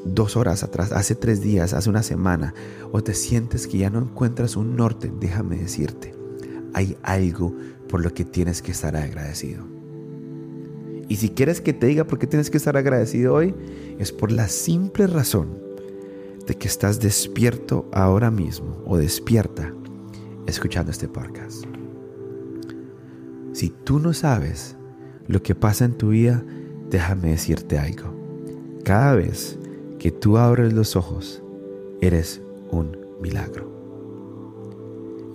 dos 0.03 0.35
horas 0.35 0.63
atrás, 0.63 0.91
hace 0.91 1.15
tres 1.15 1.41
días, 1.41 1.73
hace 1.73 1.89
una 1.89 2.03
semana, 2.03 2.53
o 2.91 3.03
te 3.03 3.13
sientes 3.13 3.67
que 3.67 3.77
ya 3.79 3.89
no 3.89 3.99
encuentras 3.99 4.55
un 4.55 4.75
norte, 4.75 5.11
déjame 5.19 5.57
decirte, 5.57 6.13
hay 6.73 6.97
algo 7.03 7.55
por 7.87 8.01
lo 8.01 8.13
que 8.13 8.25
tienes 8.25 8.61
que 8.61 8.71
estar 8.71 8.95
agradecido. 8.95 9.63
Y 11.09 11.15
si 11.15 11.29
quieres 11.29 11.61
que 11.61 11.73
te 11.73 11.87
diga 11.87 12.03
por 12.03 12.19
qué 12.19 12.27
tienes 12.27 12.49
que 12.49 12.57
estar 12.57 12.75
agradecido 12.75 13.33
hoy, 13.33 13.55
es 13.97 14.11
por 14.11 14.31
la 14.31 14.49
simple 14.49 15.07
razón 15.07 15.66
de 16.47 16.55
que 16.55 16.67
estás 16.67 16.99
despierto 16.99 17.89
ahora 17.91 18.31
mismo 18.31 18.81
o 18.85 18.97
despierta 18.97 19.73
escuchando 20.47 20.91
este 20.91 21.07
podcast. 21.07 21.65
Si 23.51 23.69
tú 23.69 23.99
no 23.99 24.13
sabes 24.13 24.77
lo 25.27 25.43
que 25.43 25.55
pasa 25.55 25.85
en 25.85 25.97
tu 25.97 26.09
vida, 26.09 26.43
déjame 26.89 27.31
decirte 27.31 27.77
algo. 27.77 28.15
Cada 28.85 29.13
vez 29.15 29.59
que 29.99 30.11
tú 30.11 30.37
abres 30.37 30.73
los 30.73 30.95
ojos, 30.95 31.43
eres 31.99 32.41
un 32.71 32.97
milagro. 33.21 33.75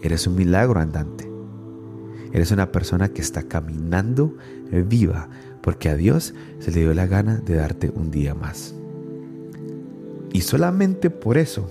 Eres 0.03 0.27
un 0.27 0.35
milagro 0.35 0.81
andante. 0.81 1.31
Eres 2.33 2.51
una 2.51 2.72
persona 2.72 3.11
que 3.11 3.20
está 3.20 3.42
caminando 3.42 4.35
viva 4.70 5.29
porque 5.61 5.90
a 5.90 5.96
Dios 5.96 6.33
se 6.59 6.70
le 6.70 6.81
dio 6.81 6.94
la 6.94 7.07
gana 7.07 7.37
de 7.37 7.57
darte 7.57 7.92
un 7.94 8.11
día 8.11 8.35
más. 8.35 8.75
Y 10.33 10.40
solamente 10.40 11.11
por 11.11 11.38
eso, 11.38 11.68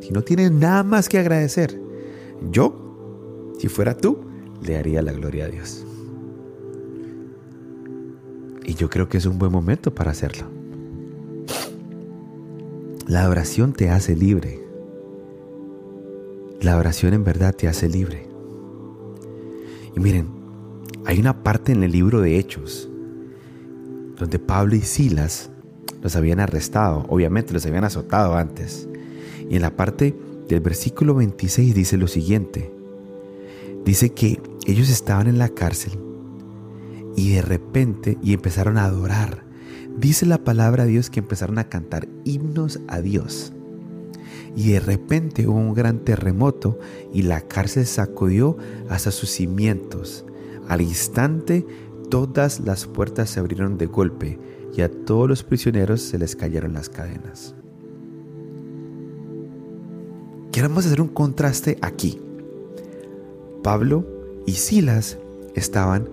si 0.00 0.10
no 0.10 0.22
tienes 0.22 0.50
nada 0.50 0.82
más 0.82 1.08
que 1.08 1.18
agradecer, 1.18 1.80
yo, 2.50 3.54
si 3.58 3.68
fuera 3.68 3.96
tú, 3.96 4.18
le 4.62 4.76
haría 4.76 5.02
la 5.02 5.12
gloria 5.12 5.46
a 5.46 5.48
Dios. 5.48 5.84
Y 8.64 8.74
yo 8.74 8.90
creo 8.90 9.08
que 9.08 9.18
es 9.18 9.26
un 9.26 9.38
buen 9.38 9.52
momento 9.52 9.94
para 9.94 10.10
hacerlo. 10.10 10.46
La 13.06 13.28
oración 13.28 13.72
te 13.72 13.90
hace 13.90 14.14
libre. 14.14 14.60
La 16.60 16.76
oración 16.76 17.14
en 17.14 17.24
verdad 17.24 17.54
te 17.54 17.68
hace 17.68 17.88
libre. 17.88 18.28
Y 19.96 20.00
miren, 20.00 20.28
hay 21.04 21.18
una 21.18 21.42
parte 21.42 21.72
en 21.72 21.82
el 21.82 21.92
libro 21.92 22.20
de 22.20 22.38
Hechos 22.38 22.88
donde 24.20 24.38
Pablo 24.38 24.76
y 24.76 24.82
Silas 24.82 25.50
los 26.02 26.16
habían 26.16 26.40
arrestado, 26.40 27.04
obviamente 27.08 27.52
los 27.52 27.66
habían 27.66 27.84
azotado 27.84 28.36
antes. 28.36 28.88
Y 29.48 29.56
en 29.56 29.62
la 29.62 29.76
parte 29.76 30.14
del 30.48 30.60
versículo 30.60 31.14
26 31.14 31.74
dice 31.74 31.96
lo 31.96 32.08
siguiente. 32.08 32.72
Dice 33.84 34.10
que 34.10 34.40
ellos 34.66 34.90
estaban 34.90 35.26
en 35.26 35.38
la 35.38 35.48
cárcel 35.48 35.98
y 37.16 37.30
de 37.30 37.42
repente 37.42 38.18
y 38.22 38.34
empezaron 38.34 38.78
a 38.78 38.84
adorar. 38.84 39.44
Dice 39.98 40.26
la 40.26 40.44
palabra 40.44 40.84
de 40.84 40.90
Dios 40.90 41.10
que 41.10 41.20
empezaron 41.20 41.58
a 41.58 41.68
cantar 41.68 42.08
himnos 42.24 42.80
a 42.88 43.00
Dios. 43.00 43.52
Y 44.56 44.72
de 44.72 44.80
repente 44.80 45.46
hubo 45.46 45.58
un 45.58 45.74
gran 45.74 46.00
terremoto 46.00 46.78
y 47.12 47.22
la 47.22 47.42
cárcel 47.42 47.86
sacudió 47.86 48.56
hasta 48.88 49.10
sus 49.10 49.30
cimientos. 49.30 50.24
Al 50.68 50.80
instante 50.80 51.66
todas 52.10 52.60
las 52.60 52.86
puertas 52.86 53.30
se 53.30 53.40
abrieron 53.40 53.78
de 53.78 53.86
golpe 53.86 54.38
y 54.76 54.82
a 54.82 54.90
todos 54.90 55.28
los 55.28 55.42
prisioneros 55.42 56.00
se 56.00 56.18
les 56.18 56.36
cayeron 56.36 56.72
las 56.72 56.88
cadenas. 56.88 57.54
Queremos 60.52 60.86
hacer 60.86 61.00
un 61.00 61.08
contraste 61.08 61.78
aquí. 61.80 62.20
Pablo 63.62 64.04
y 64.46 64.52
Silas 64.52 65.18
estaban 65.54 66.08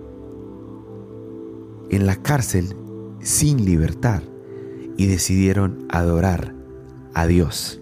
en 1.90 2.06
la 2.06 2.16
cárcel 2.16 2.74
sin 3.20 3.64
libertad 3.64 4.22
y 4.96 5.06
decidieron 5.06 5.86
adorar 5.88 6.54
a 7.14 7.26
Dios. 7.26 7.80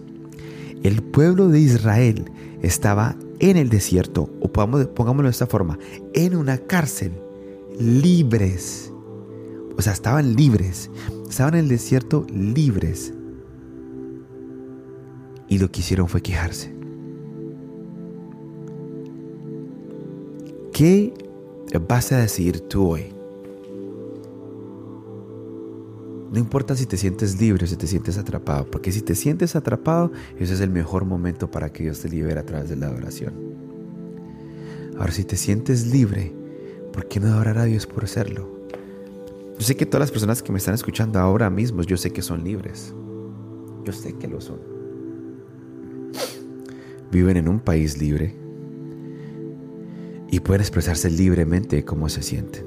El 0.83 1.03
pueblo 1.03 1.49
de 1.49 1.59
Israel 1.59 2.31
estaba 2.61 3.15
en 3.39 3.57
el 3.57 3.69
desierto, 3.69 4.29
o 4.39 4.51
pongámoslo 4.51 5.23
de 5.23 5.29
esta 5.29 5.47
forma, 5.47 5.77
en 6.13 6.35
una 6.35 6.57
cárcel, 6.57 7.11
libres. 7.79 8.91
O 9.77 9.81
sea, 9.81 9.93
estaban 9.93 10.35
libres, 10.35 10.89
estaban 11.29 11.53
en 11.53 11.59
el 11.61 11.67
desierto 11.69 12.25
libres. 12.33 13.13
Y 15.47 15.59
lo 15.59 15.71
que 15.71 15.81
hicieron 15.81 16.07
fue 16.07 16.21
quejarse. 16.21 16.75
¿Qué 20.73 21.13
vas 21.87 22.11
a 22.11 22.17
decir 22.17 22.61
tú 22.61 22.89
hoy? 22.89 23.13
No 26.31 26.39
importa 26.39 26.75
si 26.75 26.85
te 26.85 26.97
sientes 26.97 27.39
libre 27.39 27.63
o 27.63 27.67
si 27.67 27.77
te 27.77 27.87
sientes 27.87 28.17
atrapado, 28.17 28.69
porque 28.69 28.91
si 28.91 29.01
te 29.01 29.15
sientes 29.15 29.55
atrapado, 29.55 30.11
ese 30.37 30.55
es 30.55 30.59
el 30.59 30.69
mejor 30.69 31.05
momento 31.05 31.49
para 31.49 31.71
que 31.71 31.83
Dios 31.83 32.01
te 32.01 32.09
libere 32.09 32.39
a 32.39 32.45
través 32.45 32.69
de 32.69 32.75
la 32.75 32.87
adoración. 32.87 33.33
Ahora, 34.97 35.11
si 35.11 35.23
te 35.23 35.37
sientes 35.37 35.87
libre, 35.87 36.33
¿por 36.91 37.07
qué 37.07 37.19
no 37.19 37.27
adorar 37.27 37.59
a 37.59 37.65
Dios 37.65 37.87
por 37.87 38.07
serlo? 38.07 38.56
Yo 39.57 39.65
sé 39.65 39.75
que 39.75 39.85
todas 39.87 40.01
las 40.01 40.11
personas 40.11 40.43
que 40.43 40.51
me 40.51 40.59
están 40.59 40.75
escuchando 40.75 41.19
ahora 41.19 41.49
mismo, 41.49 41.81
yo 41.81 41.97
sé 41.97 42.11
que 42.11 42.21
son 42.21 42.43
libres. 42.43 42.93
Yo 43.83 43.91
sé 43.91 44.13
que 44.13 44.27
lo 44.27 44.39
son. 44.39 44.59
Viven 47.11 47.37
en 47.37 47.47
un 47.47 47.59
país 47.59 47.99
libre 47.99 48.35
y 50.29 50.41
pueden 50.41 50.61
expresarse 50.61 51.09
libremente 51.09 51.85
cómo 51.85 52.09
se 52.09 52.21
sienten. 52.21 52.65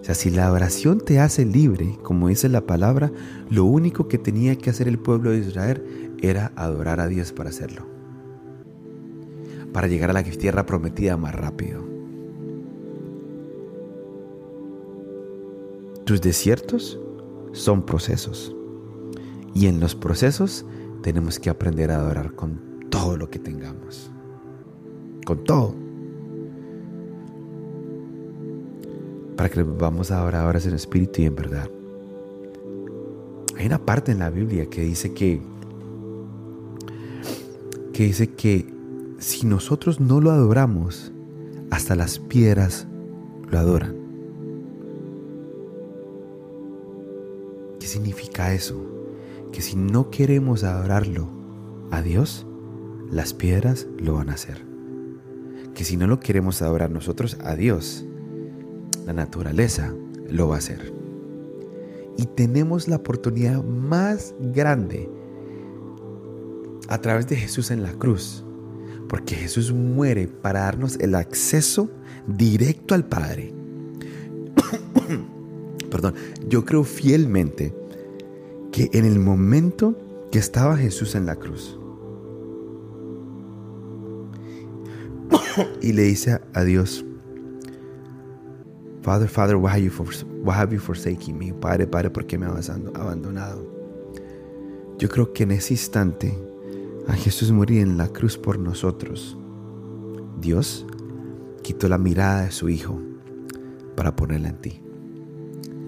O 0.00 0.04
sea, 0.04 0.16
si 0.16 0.30
la 0.30 0.52
oración 0.52 0.98
te 0.98 1.20
hace 1.20 1.44
libre, 1.44 1.96
como 2.02 2.28
dice 2.28 2.48
la 2.48 2.66
palabra, 2.66 3.12
lo 3.48 3.64
único 3.64 4.08
que 4.08 4.18
tenía 4.18 4.58
que 4.58 4.68
hacer 4.68 4.88
el 4.88 4.98
pueblo 4.98 5.30
de 5.30 5.38
Israel 5.38 6.10
era 6.20 6.52
adorar 6.56 6.98
a 6.98 7.06
Dios 7.06 7.32
para 7.32 7.50
hacerlo. 7.50 7.86
Para 9.72 9.86
llegar 9.86 10.10
a 10.10 10.12
la 10.12 10.24
tierra 10.24 10.66
prometida 10.66 11.16
más 11.16 11.34
rápido. 11.34 11.91
Tus 16.04 16.20
desiertos 16.20 16.98
son 17.52 17.84
procesos. 17.84 18.54
Y 19.54 19.66
en 19.66 19.80
los 19.80 19.94
procesos 19.94 20.64
tenemos 21.02 21.38
que 21.38 21.50
aprender 21.50 21.90
a 21.90 21.96
adorar 21.96 22.34
con 22.34 22.60
todo 22.90 23.16
lo 23.16 23.30
que 23.30 23.38
tengamos. 23.38 24.10
Con 25.24 25.44
todo. 25.44 25.82
para 29.42 29.48
que 29.48 29.62
vamos 29.64 30.12
a 30.12 30.22
orar 30.22 30.44
ahora 30.44 30.60
en 30.64 30.74
espíritu 30.74 31.22
y 31.22 31.24
en 31.24 31.34
verdad. 31.34 31.68
Hay 33.58 33.66
una 33.66 33.84
parte 33.84 34.12
en 34.12 34.20
la 34.20 34.30
Biblia 34.30 34.66
que 34.66 34.82
dice 34.82 35.12
que 35.12 35.42
que 37.92 38.04
dice 38.04 38.30
que 38.30 38.72
si 39.18 39.46
nosotros 39.46 40.00
no 40.00 40.20
lo 40.20 40.30
adoramos, 40.30 41.12
hasta 41.70 41.96
las 41.96 42.20
piedras 42.20 42.86
lo 43.50 43.58
adoran. 43.58 44.01
Significa 47.92 48.54
eso? 48.54 48.84
Que 49.52 49.60
si 49.60 49.76
no 49.76 50.10
queremos 50.10 50.64
adorarlo 50.64 51.28
a 51.90 52.00
Dios, 52.00 52.46
las 53.10 53.34
piedras 53.34 53.86
lo 53.98 54.14
van 54.14 54.30
a 54.30 54.34
hacer. 54.34 54.64
Que 55.74 55.84
si 55.84 55.96
no 55.96 56.06
lo 56.06 56.18
queremos 56.18 56.62
adorar 56.62 56.90
nosotros 56.90 57.36
a 57.44 57.54
Dios, 57.54 58.04
la 59.06 59.12
naturaleza 59.12 59.94
lo 60.30 60.48
va 60.48 60.54
a 60.56 60.58
hacer. 60.58 60.92
Y 62.16 62.26
tenemos 62.26 62.88
la 62.88 62.96
oportunidad 62.96 63.62
más 63.62 64.34
grande 64.40 65.10
a 66.88 66.98
través 66.98 67.26
de 67.28 67.36
Jesús 67.36 67.70
en 67.70 67.82
la 67.82 67.92
cruz. 67.92 68.44
Porque 69.08 69.34
Jesús 69.34 69.72
muere 69.72 70.28
para 70.28 70.60
darnos 70.60 70.96
el 70.98 71.14
acceso 71.14 71.90
directo 72.26 72.94
al 72.94 73.06
Padre. 73.06 73.52
Perdón, 75.90 76.14
yo 76.48 76.64
creo 76.64 76.84
fielmente 76.84 77.81
que 78.72 78.90
en 78.92 79.04
el 79.04 79.20
momento 79.20 79.96
que 80.32 80.38
estaba 80.38 80.76
Jesús 80.76 81.14
en 81.14 81.26
la 81.26 81.36
cruz 81.36 81.78
y 85.82 85.92
le 85.92 86.02
dice 86.02 86.40
a 86.54 86.64
Dios, 86.64 87.04
Father, 89.02 89.28
Father, 89.28 89.56
why 89.56 89.70
have 89.70 89.82
you 89.82 89.90
Why 90.42 90.54
have 90.54 90.72
you 90.72 90.80
forsaken 90.80 91.38
me? 91.38 91.52
Padre, 91.52 91.86
Padre, 91.86 92.10
¿por 92.10 92.26
qué 92.26 92.38
me 92.38 92.46
has 92.46 92.70
abandonado? 92.70 93.64
Yo 94.98 95.08
creo 95.08 95.32
que 95.32 95.42
en 95.42 95.52
ese 95.52 95.74
instante 95.74 96.36
a 97.08 97.12
Jesús 97.14 97.50
morir 97.52 97.80
en 97.80 97.98
la 97.98 98.08
cruz 98.08 98.38
por 98.38 98.58
nosotros, 98.58 99.36
Dios 100.40 100.86
quitó 101.62 101.88
la 101.88 101.98
mirada 101.98 102.42
de 102.42 102.50
su 102.52 102.68
Hijo 102.68 103.00
para 103.96 104.16
ponerla 104.16 104.50
en 104.50 104.60
ti, 104.60 104.80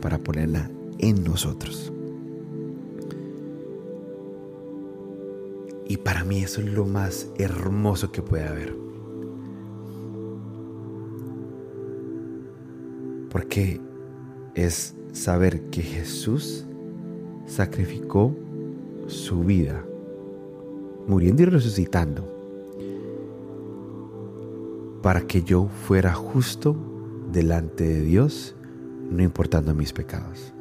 para 0.01 0.19
ponerla 0.19 0.71
en 0.99 1.23
nosotros. 1.25 1.94
Y 5.87 5.99
para 5.99 6.25
mí 6.25 6.43
eso 6.43 6.61
es 6.61 6.73
lo 6.73 6.87
más 6.87 7.29
hermoso 7.37 8.11
que 8.11 8.23
puede 8.23 8.49
haber. 8.49 8.77
Porque 13.31 13.81
es 14.55 14.95
saber 15.13 15.63
que 15.71 15.83
Jesús 15.83 16.65
sacrificó 17.47 18.35
su 19.07 19.45
vida, 19.45 19.85
muriendo 21.07 21.43
y 21.43 21.47
resucitando, 21.47 22.31
para 25.03 25.21
que 25.23 25.43
yo 25.43 25.69
fuera 25.87 26.15
justo 26.15 26.75
delante 27.31 27.85
de 27.85 28.01
Dios, 28.01 28.55
no 29.11 29.23
importando 29.23 29.75
mis 29.75 29.93
pecados. 29.93 30.55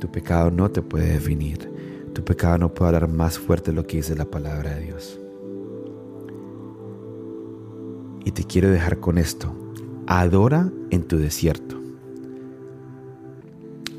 Tu 0.00 0.10
pecado 0.10 0.50
no 0.50 0.70
te 0.70 0.82
puede 0.82 1.12
definir. 1.12 1.69
Tu 2.12 2.24
pecado 2.24 2.58
no 2.58 2.74
puede 2.74 2.88
hablar 2.88 3.08
más 3.08 3.38
fuerte 3.38 3.70
de 3.70 3.76
lo 3.76 3.86
que 3.86 3.98
dice 3.98 4.16
la 4.16 4.24
palabra 4.24 4.74
de 4.74 4.82
Dios. 4.82 5.20
Y 8.24 8.32
te 8.32 8.44
quiero 8.44 8.70
dejar 8.70 8.98
con 8.98 9.16
esto. 9.18 9.54
Adora 10.06 10.72
en 10.90 11.04
tu 11.04 11.18
desierto. 11.18 11.80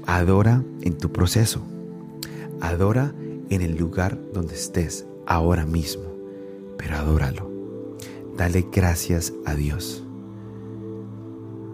Adora 0.06 0.64
en 0.82 0.98
tu 0.98 1.12
proceso. 1.12 1.62
Adora 2.60 3.14
en 3.50 3.62
el 3.62 3.78
lugar 3.78 4.20
donde 4.34 4.56
estés 4.56 5.06
ahora 5.26 5.66
mismo. 5.66 6.04
Pero 6.78 6.98
adóralo. 6.98 7.50
Dale 8.38 8.68
gracias 8.72 9.34
a 9.46 9.56
Dios. 9.56 10.04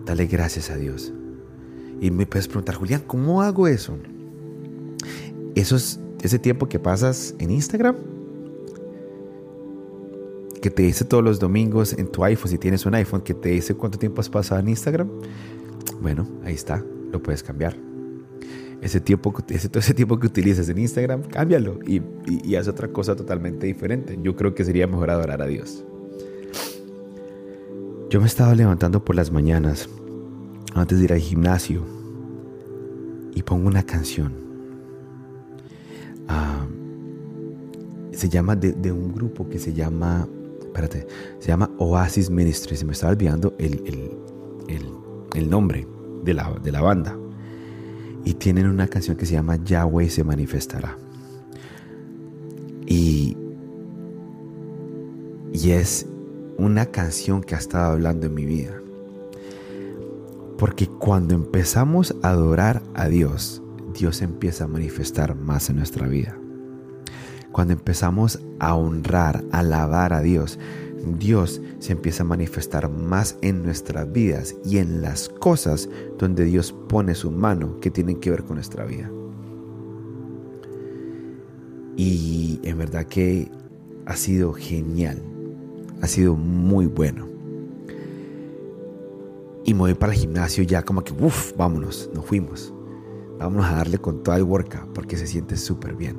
Dale 0.06 0.28
gracias 0.28 0.69
a 0.69 0.78
Dios. 0.78 1.12
Y 2.00 2.12
me 2.12 2.26
puedes 2.26 2.47
preguntar, 2.47 2.76
Julián, 2.76 3.04
¿cómo 3.08 3.41
hago 3.41 3.67
eso? 3.67 3.97
Eso 5.56 5.76
es 5.76 6.00
ese 6.21 6.39
tiempo 6.39 6.67
que 6.67 6.80
pasas 6.80 7.36
en 7.39 7.51
Instagram, 7.51 7.95
que 10.62 10.71
te 10.71 10.84
dice 10.84 11.06
todos 11.06 11.23
los 11.23 11.39
domingos 11.39 11.93
en 11.93 12.08
tu 12.08 12.23
iPhone, 12.23 12.49
si 12.49 12.58
tienes 12.58 12.86
un 12.86 12.95
iPhone, 12.95 13.21
que 13.21 13.34
te 13.34 13.49
dice 13.49 13.75
cuánto 13.75 13.97
tiempo 13.97 14.21
has 14.21 14.30
pasado 14.30 14.60
en 14.60 14.69
Instagram, 14.69 15.10
bueno, 16.01 16.27
ahí 16.43 16.53
está, 16.53 16.84
lo 17.12 17.21
puedes 17.21 17.43
cambiar. 17.43 17.77
Ese 18.82 19.01
tiempo, 19.01 19.34
ese, 19.49 19.69
todo 19.69 19.80
ese 19.80 19.93
tiempo 19.93 20.19
que 20.19 20.27
utilizas 20.27 20.69
en 20.69 20.77
Instagram, 20.77 21.23
cámbialo 21.23 21.80
y, 21.86 22.01
y, 22.27 22.56
haz 22.56 22.67
otra 22.67 22.88
cosa 22.89 23.15
totalmente 23.15 23.65
diferente. 23.65 24.19
Yo 24.21 24.36
creo 24.36 24.53
que 24.53 24.63
sería 24.63 24.86
mejor 24.86 25.10
adorar 25.10 25.41
a 25.41 25.47
Dios. 25.47 25.84
Yo 28.10 28.21
me 28.21 28.27
estaba 28.27 28.53
levantando 28.53 29.03
por 29.03 29.15
las 29.15 29.32
mañanas 29.32 29.89
antes 30.75 30.99
de 30.99 31.06
ir 31.06 31.13
al 31.13 31.19
gimnasio 31.19 31.82
y 33.34 33.41
pongo 33.41 33.67
una 33.67 33.84
canción 33.84 34.46
se 38.17 38.29
llama 38.29 38.55
de, 38.55 38.91
un 38.91 39.13
grupo 39.13 39.47
que 39.47 39.59
se 39.59 39.73
llama, 39.73 40.27
espérate, 40.59 41.05
se 41.39 41.47
llama 41.49 41.69
Oasis 41.77 42.31
Ministries. 42.31 42.79
Se 42.79 42.85
me 42.85 42.93
estaba 42.93 43.11
olvidando 43.11 43.53
el, 43.59 43.83
el, 45.35 45.49
nombre 45.49 45.87
de 46.23 46.33
la, 46.33 46.51
de 46.63 46.71
la 46.71 46.81
banda. 46.81 47.15
Y 48.25 48.33
tienen 48.33 48.67
una 48.67 48.87
canción 48.87 49.15
que 49.15 49.27
se 49.27 49.33
llama 49.33 49.57
Yahweh 49.63 50.09
se 50.09 50.23
manifestará. 50.23 50.97
Y, 52.87 53.37
y 55.53 55.71
es 55.71 56.07
una 56.57 56.87
canción 56.87 57.41
que 57.41 57.53
ha 57.53 57.59
estado 57.59 57.93
hablando 57.93 58.25
en 58.25 58.33
mi 58.33 58.45
vida. 58.45 58.81
Porque 60.57 60.87
cuando 60.87 61.35
empezamos 61.35 62.15
a 62.23 62.29
adorar 62.29 62.81
a 62.95 63.07
Dios, 63.07 63.61
Dios 63.97 64.21
empieza 64.21 64.65
a 64.65 64.67
manifestar 64.67 65.36
más 65.36 65.69
en 65.69 65.77
nuestra 65.77 66.07
vida. 66.07 66.38
Cuando 67.51 67.73
empezamos 67.73 68.39
a 68.60 68.75
honrar, 68.75 69.43
a 69.51 69.60
alabar 69.60 70.13
a 70.13 70.21
Dios, 70.21 70.60
Dios 71.17 71.62
se 71.79 71.93
empieza 71.93 72.21
a 72.21 72.27
manifestar 72.27 72.89
más 72.89 73.38
en 73.41 73.63
nuestras 73.63 74.12
vidas 74.12 74.55
y 74.63 74.77
en 74.77 75.01
las 75.01 75.29
cosas 75.29 75.89
donde 76.19 76.45
Dios 76.45 76.73
pone 76.88 77.15
su 77.15 77.31
mano 77.31 77.79
que 77.79 77.89
tienen 77.89 78.19
que 78.19 78.29
ver 78.29 78.43
con 78.43 78.55
nuestra 78.55 78.86
vida. 78.86 79.10
Y 81.95 82.60
en 82.63 82.77
verdad 82.77 83.05
que 83.05 83.49
ha 84.05 84.15
sido 84.15 84.53
genial, 84.53 85.23
ha 86.01 86.07
sido 86.07 86.36
muy 86.36 86.86
bueno. 86.86 87.27
Y 89.65 89.73
me 89.73 89.79
voy 89.79 89.93
para 89.95 90.13
el 90.13 90.19
gimnasio 90.19 90.63
ya 90.63 90.83
como 90.83 91.03
que, 91.03 91.13
uff, 91.13 91.53
vámonos, 91.57 92.12
nos 92.13 92.23
fuimos. 92.25 92.73
Vámonos 93.39 93.65
a 93.65 93.76
darle 93.76 94.00
con 94.00 94.23
toda 94.23 94.38
el 94.38 94.43
workout 94.43 94.93
porque 94.93 95.17
se 95.17 95.28
siente 95.28 95.58
súper 95.58 95.95
bien. 95.95 96.17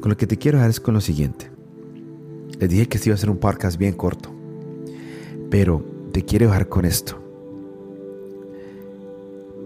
Con 0.00 0.10
lo 0.10 0.16
que 0.16 0.26
te 0.26 0.36
quiero 0.36 0.58
dejar 0.58 0.70
es 0.70 0.80
con 0.80 0.94
lo 0.94 1.00
siguiente. 1.00 1.50
Les 2.58 2.68
dije 2.68 2.86
que 2.86 2.98
este 2.98 3.08
iba 3.08 3.14
a 3.14 3.18
ser 3.18 3.30
un 3.30 3.38
podcast 3.38 3.78
bien 3.78 3.94
corto, 3.94 4.30
pero 5.50 5.84
te 6.12 6.24
quiero 6.24 6.46
dejar 6.46 6.68
con 6.68 6.84
esto. 6.84 7.20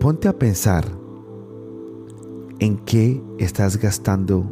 Ponte 0.01 0.29
a 0.29 0.39
pensar 0.39 0.87
en 2.61 2.79
qué 2.79 3.21
estás 3.39 3.77
gastando 3.79 4.49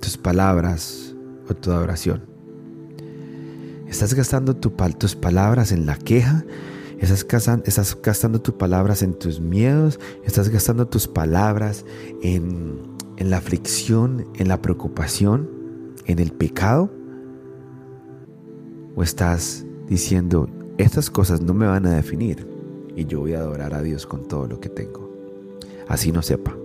tus 0.00 0.18
palabras 0.18 1.14
o 1.48 1.54
tu 1.54 1.70
adoración. 1.70 2.24
¿Estás 3.88 4.12
gastando 4.14 4.56
tus 4.56 5.14
palabras 5.14 5.70
en 5.70 5.86
la 5.86 5.96
queja? 5.96 6.44
¿Estás, 7.00 7.26
¿Estás 7.64 7.98
gastando 8.02 8.40
tus 8.40 8.54
palabras 8.54 9.02
en 9.02 9.14
tus 9.14 9.40
miedos? 9.40 10.00
¿Estás 10.24 10.48
gastando 10.48 10.86
tus 10.86 11.08
palabras 11.08 11.84
en 12.22 12.94
en 13.16 13.30
la 13.30 13.38
aflicción, 13.38 14.26
en 14.34 14.48
la 14.48 14.60
preocupación, 14.60 15.48
en 16.06 16.18
el 16.18 16.32
pecado? 16.32 16.90
¿O 18.96 19.02
estás 19.02 19.64
diciendo, 19.88 20.48
estas 20.78 21.10
cosas 21.10 21.40
no 21.40 21.54
me 21.54 21.66
van 21.66 21.86
a 21.86 21.94
definir 21.94 22.46
y 22.96 23.06
yo 23.06 23.20
voy 23.20 23.34
a 23.34 23.40
adorar 23.40 23.74
a 23.74 23.82
Dios 23.82 24.06
con 24.06 24.26
todo 24.26 24.46
lo 24.46 24.60
que 24.60 24.68
tengo? 24.68 25.12
Así 25.88 26.12
no 26.12 26.22
sepa. 26.22 26.56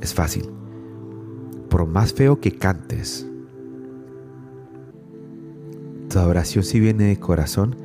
Es 0.00 0.14
fácil. 0.14 0.48
Por 1.68 1.86
más 1.86 2.12
feo 2.12 2.40
que 2.40 2.52
cantes, 2.52 3.26
tu 6.10 6.18
adoración 6.18 6.64
si 6.64 6.78
viene 6.78 7.04
de 7.04 7.18
corazón, 7.18 7.76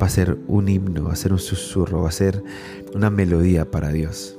va 0.00 0.06
a 0.06 0.10
ser 0.10 0.38
un 0.48 0.68
himno, 0.68 1.04
va 1.04 1.12
a 1.12 1.16
ser 1.16 1.32
un 1.32 1.38
susurro, 1.38 2.02
va 2.02 2.08
a 2.08 2.12
ser 2.12 2.42
una 2.94 3.08
melodía 3.08 3.70
para 3.70 3.88
Dios. 3.90 4.38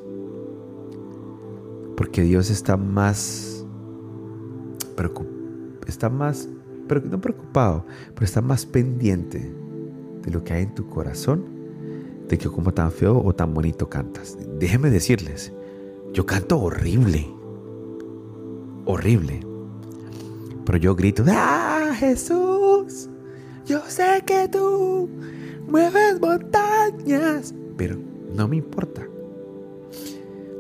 Porque 1.98 2.22
Dios 2.22 2.50
está 2.50 2.78
más 2.78 3.54
está 5.94 6.10
más 6.10 6.50
no 7.10 7.22
preocupado, 7.22 7.86
pero 8.14 8.26
está 8.26 8.42
más 8.42 8.66
pendiente 8.66 9.54
de 10.22 10.32
lo 10.32 10.44
que 10.44 10.54
hay 10.54 10.64
en 10.64 10.76
tu 10.76 10.88
corazón 10.88 11.46
de 12.28 12.38
que 12.38 12.50
como 12.50 12.74
tan 12.74 12.92
feo 12.92 13.22
o 13.24 13.34
tan 13.34 13.54
bonito 13.54 13.90
cantas. 13.90 14.38
Déjenme 14.60 14.90
decirles, 14.90 15.54
yo 16.14 16.26
canto 16.26 16.60
horrible. 16.60 17.28
Horrible. 18.86 19.40
Pero 20.66 20.78
yo 20.78 20.96
grito, 20.96 21.24
¡Ah, 21.28 21.94
Jesús! 21.98 22.53
Sé 23.94 24.24
que 24.26 24.48
tú 24.48 25.08
mueves 25.68 26.20
montañas. 26.20 27.54
Pero 27.78 27.96
no 28.34 28.48
me 28.48 28.56
importa 28.56 29.08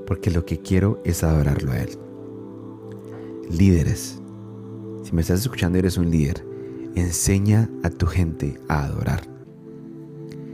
porque 0.05 0.29
lo 0.29 0.45
que 0.45 0.59
quiero 0.59 1.01
es 1.03 1.23
adorarlo 1.23 1.71
a 1.71 1.79
Él. 1.79 1.97
Líderes, 3.49 4.21
si 5.01 5.15
me 5.15 5.21
estás 5.21 5.39
escuchando 5.39 5.79
eres 5.79 5.97
un 5.97 6.11
líder, 6.11 6.45
enseña 6.93 7.71
a 7.81 7.89
tu 7.89 8.05
gente 8.05 8.59
a 8.67 8.83
adorar. 8.83 9.23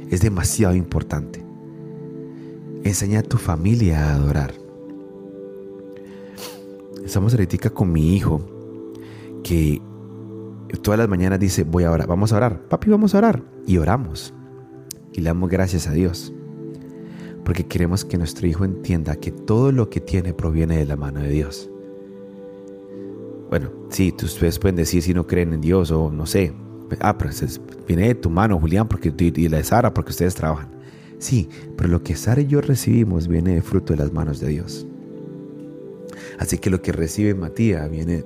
Es 0.09 0.21
demasiado 0.21 0.73
importante. 0.73 1.43
Enseña 2.85 3.19
a 3.19 3.23
tu 3.23 3.35
familia 3.35 4.05
a 4.05 4.13
adorar. 4.13 4.53
Estamos 7.03 7.33
ahorita 7.33 7.71
con 7.71 7.91
mi 7.91 8.15
hijo 8.15 8.39
que 9.43 9.81
todas 10.77 10.99
las 10.99 11.09
mañanas 11.09 11.39
dice, 11.39 11.63
voy 11.63 11.83
a 11.83 11.91
orar, 11.91 12.07
vamos 12.07 12.31
a 12.31 12.37
orar, 12.37 12.67
papi, 12.67 12.89
vamos 12.89 13.15
a 13.15 13.19
orar. 13.19 13.43
Y 13.65 13.77
oramos. 13.77 14.33
Y 15.13 15.21
le 15.21 15.29
damos 15.29 15.49
gracias 15.49 15.87
a 15.87 15.91
Dios 15.91 16.33
porque 17.43 17.65
queremos 17.65 18.05
que 18.05 18.19
nuestro 18.19 18.45
hijo 18.45 18.63
entienda 18.63 19.15
que 19.15 19.31
todo 19.31 19.71
lo 19.71 19.89
que 19.89 19.99
tiene 19.99 20.33
proviene 20.33 20.77
de 20.77 20.85
la 20.85 20.95
mano 20.95 21.21
de 21.21 21.29
Dios. 21.29 21.67
Bueno, 23.49 23.71
sí, 23.89 24.13
ustedes 24.21 24.59
pueden 24.59 24.75
decir 24.75 25.01
si 25.01 25.15
no 25.15 25.25
creen 25.25 25.53
en 25.53 25.61
Dios 25.61 25.89
o 25.89 26.11
no 26.11 26.27
sé, 26.27 26.53
Ah, 26.99 27.17
pero 27.17 27.31
viene 27.87 28.07
de 28.07 28.15
tu 28.15 28.29
mano, 28.29 28.59
Julián, 28.59 28.87
porque, 28.87 29.13
y 29.17 29.47
la 29.47 29.57
de 29.57 29.63
Sara, 29.63 29.93
porque 29.93 30.11
ustedes 30.11 30.35
trabajan. 30.35 30.69
Sí, 31.19 31.49
pero 31.77 31.89
lo 31.89 32.01
que 32.01 32.15
Sara 32.15 32.41
y 32.41 32.47
yo 32.47 32.61
recibimos 32.61 33.27
viene 33.27 33.55
de 33.55 33.61
fruto 33.61 33.93
de 33.93 33.99
las 33.99 34.11
manos 34.11 34.39
de 34.39 34.49
Dios. 34.49 34.87
Así 36.39 36.57
que 36.57 36.69
lo 36.69 36.81
que 36.81 36.93
recibe 36.93 37.35
Matías 37.35 37.91
viene, 37.91 38.23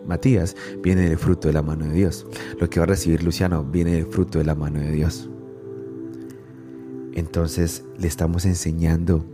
del 1.02 1.18
fruto 1.18 1.48
de 1.48 1.54
la 1.54 1.64
mano 1.64 1.88
de 1.88 1.94
Dios. 1.94 2.28
Lo 2.60 2.70
que 2.70 2.80
va 2.80 2.84
a 2.84 2.88
recibir 2.88 3.24
Luciano 3.24 3.64
viene 3.64 3.94
del 3.94 4.06
fruto 4.06 4.38
de 4.38 4.46
la 4.46 4.54
mano 4.54 4.80
de 4.80 4.92
Dios. 4.92 5.30
Entonces 7.14 7.84
le 7.98 8.08
estamos 8.08 8.46
enseñando 8.46 9.26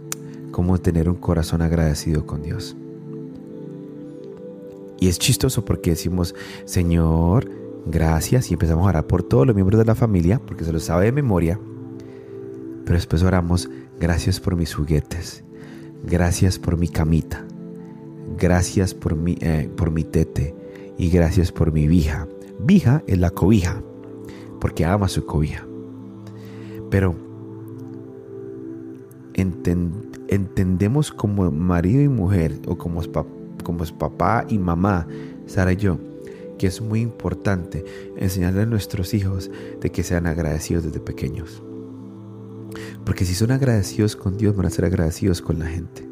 cómo 0.52 0.78
tener 0.80 1.10
un 1.10 1.15
corazón 1.15 1.62
agradecido 1.62 2.26
con 2.26 2.42
Dios. 2.42 2.78
Y 4.98 5.10
es 5.10 5.20
chistoso 5.20 5.65
porque 5.65 5.92
decimos, 5.92 6.34
Señor, 6.63 7.50
gracias, 7.86 8.50
y 8.50 8.54
empezamos 8.54 8.86
a 8.86 8.89
orar 8.89 9.08
por 9.08 9.24
todos 9.24 9.46
los 9.46 9.56
miembros 9.56 9.80
de 9.80 9.86
la 9.86 9.96
familia, 9.96 10.39
porque 10.39 10.63
se 10.63 10.72
lo 10.74 10.80
sabe 10.80 11.06
de 11.06 11.12
memoria. 11.12 11.60
Pero 12.86 12.96
después 12.96 13.24
oramos, 13.24 13.70
gracias 14.00 14.39
por 14.39 14.56
mis 14.56 14.74
juguetes, 14.74 15.44
gracias 16.04 16.60
por 16.60 16.76
mi 16.76 16.88
camita, 16.89 17.46
gracias 18.39 18.93
por 18.93 19.15
mi, 19.15 19.38
eh, 19.41 19.69
por 19.75 19.91
mi 19.91 20.04
tete 20.04 20.56
y 20.97 21.10
gracias 21.10 21.52
por 21.52 21.71
mi 21.71 21.88
vija. 21.88 22.28
Vija 22.60 23.04
es 23.08 23.17
la 23.17 23.30
cobija, 23.30 23.82
porque 24.60 24.86
ama 24.86 25.08
su 25.08 25.25
cobija. 25.25 25.65
Pero 26.89 27.15
entendemos 29.36 31.12
como 31.12 31.52
marido 31.52 32.02
y 32.02 32.10
mujer 32.10 32.60
o 32.67 32.78
como, 32.78 33.02
como 33.63 33.86
papá 33.97 34.45
y 34.49 34.58
mamá, 34.58 35.08
Sara 35.45 35.73
y 35.73 35.78
yo, 35.78 35.97
que 36.58 36.67
es 36.67 36.82
muy 36.82 37.02
importante 37.02 37.86
enseñarle 38.17 38.63
a 38.63 38.65
nuestros 38.65 39.13
hijos 39.13 39.49
de 39.80 39.91
que 39.91 40.04
sean 40.04 40.28
agradecidos 40.28 40.84
desde 40.84 40.99
pequeños. 40.99 41.63
Porque 43.06 43.25
si 43.25 43.34
son 43.34 43.52
agradecidos 43.52 44.15
con 44.15 44.38
Dios, 44.38 44.56
van 44.56 44.65
a 44.65 44.69
ser 44.69 44.86
agradecidos 44.86 45.41
con 45.41 45.60
la 45.60 45.67
gente. 45.67 46.09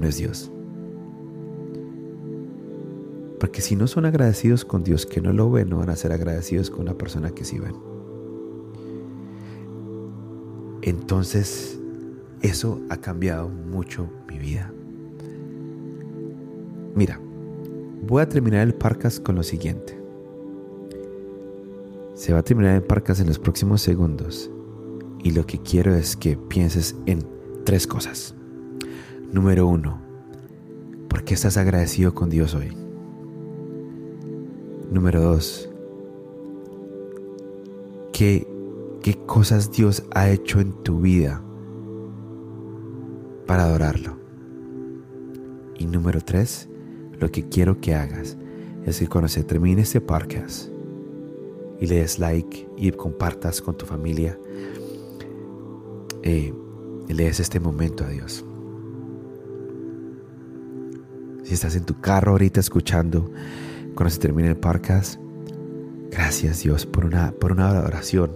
No 0.00 0.08
es 0.08 0.18
Dios. 0.18 0.50
Porque 3.40 3.62
si 3.62 3.76
no 3.76 3.86
son 3.86 4.04
agradecidos 4.04 4.64
con 4.64 4.84
Dios 4.84 5.06
que 5.06 5.20
no 5.20 5.32
lo 5.32 5.50
ven, 5.50 5.70
no 5.70 5.78
van 5.78 5.90
a 5.90 5.96
ser 5.96 6.12
agradecidos 6.12 6.70
con 6.70 6.84
la 6.84 6.94
persona 6.94 7.30
que 7.30 7.44
sí 7.44 7.58
ven. 7.58 7.74
Entonces, 10.82 11.78
eso 12.42 12.80
ha 12.90 12.98
cambiado 12.98 13.48
mucho 13.48 14.08
mi 14.28 14.38
vida. 14.38 14.72
Mira, 16.94 17.20
voy 18.06 18.22
a 18.22 18.28
terminar 18.28 18.66
el 18.66 18.74
podcast 18.74 19.22
con 19.22 19.34
lo 19.34 19.42
siguiente. 19.42 19.98
Se 22.14 22.32
va 22.32 22.40
a 22.40 22.42
terminar 22.42 22.74
el 22.74 22.82
podcast 22.82 23.20
en 23.20 23.26
los 23.26 23.38
próximos 23.38 23.82
segundos 23.82 24.50
y 25.22 25.32
lo 25.32 25.46
que 25.46 25.58
quiero 25.58 25.94
es 25.94 26.16
que 26.16 26.36
pienses 26.36 26.96
en 27.06 27.26
tres 27.64 27.86
cosas. 27.86 28.34
Número 29.32 29.66
uno, 29.66 30.00
¿por 31.08 31.24
qué 31.24 31.34
estás 31.34 31.56
agradecido 31.56 32.14
con 32.14 32.30
Dios 32.30 32.54
hoy? 32.54 32.76
Número 34.90 35.20
dos, 35.20 35.68
¿qué 38.12 38.46
qué 39.06 39.14
cosas 39.24 39.70
Dios 39.70 40.02
ha 40.16 40.30
hecho 40.30 40.58
en 40.58 40.72
tu 40.82 40.98
vida 41.00 41.40
para 43.46 43.62
adorarlo. 43.62 44.18
Y 45.78 45.86
número 45.86 46.20
tres, 46.20 46.68
lo 47.20 47.30
que 47.30 47.48
quiero 47.48 47.80
que 47.80 47.94
hagas 47.94 48.36
es 48.84 48.98
que 48.98 49.06
cuando 49.06 49.28
se 49.28 49.44
termine 49.44 49.82
este 49.82 50.00
podcast 50.00 50.68
y 51.78 51.86
le 51.86 52.00
des 52.00 52.18
like 52.18 52.68
y 52.76 52.90
compartas 52.90 53.62
con 53.62 53.76
tu 53.76 53.86
familia, 53.86 54.36
eh, 56.24 56.52
le 57.06 57.24
des 57.26 57.38
este 57.38 57.60
momento 57.60 58.02
a 58.02 58.08
Dios. 58.08 58.44
Si 61.46 61.54
estás 61.54 61.76
en 61.76 61.84
tu 61.84 62.00
carro 62.00 62.32
ahorita 62.32 62.58
escuchando, 62.58 63.30
cuando 63.94 64.10
se 64.10 64.18
termine 64.18 64.48
el 64.48 64.56
podcast, 64.56 65.20
gracias 66.10 66.64
Dios 66.64 66.86
por 66.86 67.04
una, 67.04 67.30
por 67.30 67.52
una 67.52 67.70
oración 67.84 68.32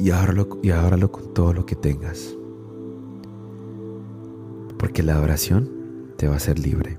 y 0.00 0.10
áralo, 0.10 0.58
y 0.64 0.70
con 1.06 1.34
todo 1.34 1.52
lo 1.52 1.64
que 1.64 1.76
tengas. 1.76 2.36
Porque 4.80 5.04
la 5.04 5.14
adoración 5.14 6.10
te 6.16 6.26
va 6.26 6.34
a 6.34 6.38
hacer 6.38 6.58
libre. 6.58 6.98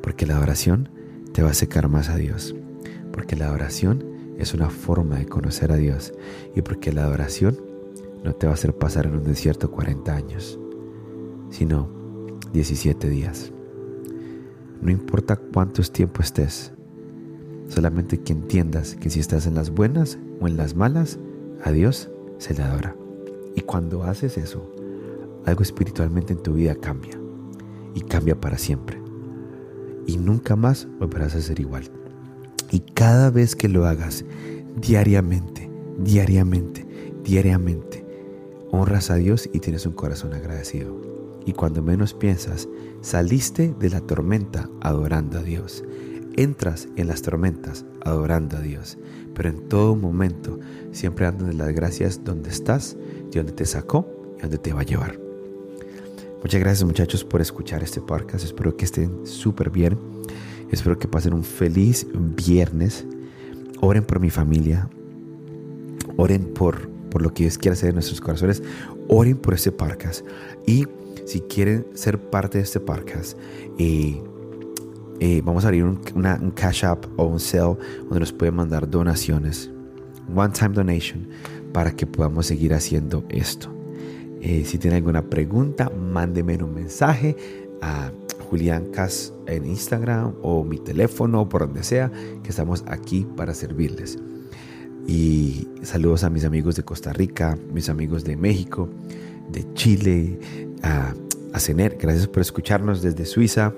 Porque 0.00 0.24
la 0.24 0.36
adoración 0.36 0.88
te 1.32 1.42
va 1.42 1.48
a 1.48 1.50
acercar 1.50 1.88
más 1.88 2.10
a 2.10 2.16
Dios. 2.16 2.54
Porque 3.12 3.34
la 3.34 3.48
adoración 3.48 4.04
es 4.38 4.54
una 4.54 4.70
forma 4.70 5.16
de 5.16 5.26
conocer 5.26 5.72
a 5.72 5.76
Dios. 5.76 6.14
Y 6.54 6.62
porque 6.62 6.92
la 6.92 7.06
adoración 7.06 7.60
no 8.22 8.36
te 8.36 8.46
va 8.46 8.52
a 8.52 8.54
hacer 8.54 8.78
pasar 8.78 9.06
en 9.06 9.16
un 9.16 9.24
desierto 9.24 9.72
40 9.72 10.14
años, 10.14 10.60
sino 11.50 11.90
17 12.52 13.08
días. 13.08 13.50
No 14.84 14.90
importa 14.90 15.36
cuántos 15.36 15.90
tiempo 15.92 16.20
estés, 16.20 16.74
solamente 17.68 18.20
que 18.20 18.34
entiendas 18.34 18.96
que 18.96 19.08
si 19.08 19.18
estás 19.18 19.46
en 19.46 19.54
las 19.54 19.70
buenas 19.70 20.18
o 20.42 20.46
en 20.46 20.58
las 20.58 20.76
malas, 20.76 21.18
a 21.62 21.72
Dios 21.72 22.10
se 22.36 22.52
le 22.52 22.62
adora. 22.62 22.94
Y 23.56 23.62
cuando 23.62 24.02
haces 24.02 24.36
eso, 24.36 24.70
algo 25.46 25.62
espiritualmente 25.62 26.34
en 26.34 26.42
tu 26.42 26.52
vida 26.52 26.74
cambia. 26.74 27.18
Y 27.94 28.02
cambia 28.02 28.38
para 28.38 28.58
siempre. 28.58 29.00
Y 30.06 30.18
nunca 30.18 30.54
más 30.54 30.86
volverás 31.00 31.34
a 31.34 31.40
ser 31.40 31.60
igual. 31.60 31.84
Y 32.70 32.80
cada 32.80 33.30
vez 33.30 33.56
que 33.56 33.70
lo 33.70 33.86
hagas, 33.86 34.26
diariamente, 34.76 35.70
diariamente, 35.98 36.86
diariamente, 37.24 38.04
honras 38.70 39.10
a 39.10 39.14
Dios 39.14 39.48
y 39.50 39.60
tienes 39.60 39.86
un 39.86 39.94
corazón 39.94 40.34
agradecido. 40.34 41.23
Y 41.46 41.52
cuando 41.52 41.82
menos 41.82 42.14
piensas, 42.14 42.68
saliste 43.00 43.74
de 43.78 43.90
la 43.90 44.00
tormenta 44.00 44.68
adorando 44.80 45.38
a 45.38 45.42
Dios. 45.42 45.84
Entras 46.36 46.88
en 46.96 47.06
las 47.06 47.22
tormentas 47.22 47.84
adorando 48.02 48.56
a 48.56 48.60
Dios. 48.60 48.98
Pero 49.34 49.48
en 49.48 49.68
todo 49.68 49.94
momento 49.96 50.58
siempre 50.92 51.26
dando 51.26 51.50
las 51.52 51.72
gracias 51.74 52.24
donde 52.24 52.50
estás, 52.50 52.96
de 53.30 53.40
donde 53.40 53.52
te 53.52 53.66
sacó 53.66 54.08
y 54.38 54.42
donde 54.42 54.58
te 54.58 54.72
va 54.72 54.80
a 54.80 54.84
llevar. 54.84 55.24
Muchas 56.44 56.60
gracias 56.60 56.84
muchachos 56.84 57.24
por 57.24 57.40
escuchar 57.40 57.82
este 57.82 58.02
podcast, 58.02 58.44
espero 58.44 58.76
que 58.76 58.84
estén 58.84 59.26
súper 59.26 59.70
bien, 59.70 59.98
espero 60.70 60.98
que 60.98 61.08
pasen 61.08 61.32
un 61.32 61.42
feliz 61.42 62.06
viernes, 62.12 63.06
oren 63.80 64.04
por 64.04 64.20
mi 64.20 64.28
familia, 64.28 64.90
oren 66.18 66.52
por, 66.52 66.90
por 67.08 67.22
lo 67.22 67.32
que 67.32 67.44
Dios 67.44 67.56
quiere 67.56 67.72
hacer 67.72 67.88
en 67.88 67.94
nuestros 67.94 68.20
corazones, 68.20 68.62
oren 69.08 69.38
por 69.38 69.54
este 69.54 69.72
podcast. 69.72 70.22
Y 70.66 70.86
si 71.24 71.40
quieren 71.40 71.86
ser 71.94 72.18
parte 72.18 72.58
de 72.58 72.64
este 72.64 72.80
podcast, 72.80 73.38
eh, 73.78 74.22
eh, 75.20 75.42
vamos 75.44 75.64
a 75.64 75.68
abrir 75.68 75.84
un, 75.84 75.96
Cash 76.54 76.84
App 76.84 77.06
o 77.16 77.24
un 77.24 77.40
Cell 77.40 77.76
donde 78.02 78.20
nos 78.20 78.32
pueden 78.32 78.56
mandar 78.56 78.88
donaciones, 78.88 79.70
one 80.34 80.52
time 80.52 80.74
donation, 80.74 81.28
para 81.72 81.92
que 81.94 82.06
podamos 82.06 82.46
seguir 82.46 82.74
haciendo 82.74 83.24
esto. 83.28 83.72
Eh, 84.40 84.64
si 84.66 84.78
tienen 84.78 84.98
alguna 84.98 85.22
pregunta, 85.22 85.90
mándenme 85.90 86.62
un 86.62 86.74
mensaje 86.74 87.36
a 87.80 88.12
Julián 88.50 88.86
Cas 88.90 89.32
en 89.46 89.66
Instagram 89.66 90.34
o 90.42 90.64
mi 90.64 90.78
teléfono 90.78 91.42
o 91.42 91.48
por 91.48 91.62
donde 91.62 91.82
sea, 91.82 92.10
que 92.42 92.50
estamos 92.50 92.84
aquí 92.86 93.26
para 93.36 93.54
servirles. 93.54 94.18
Y 95.06 95.68
saludos 95.82 96.24
a 96.24 96.30
mis 96.30 96.44
amigos 96.44 96.76
de 96.76 96.82
Costa 96.82 97.12
Rica, 97.12 97.58
mis 97.72 97.88
amigos 97.88 98.24
de 98.24 98.36
México, 98.36 98.88
de 99.50 99.66
Chile, 99.74 100.38
a, 100.84 101.14
a 101.52 101.60
Cener, 101.60 101.96
gracias 102.00 102.28
por 102.28 102.40
escucharnos 102.40 103.02
desde 103.02 103.24
Suiza. 103.24 103.72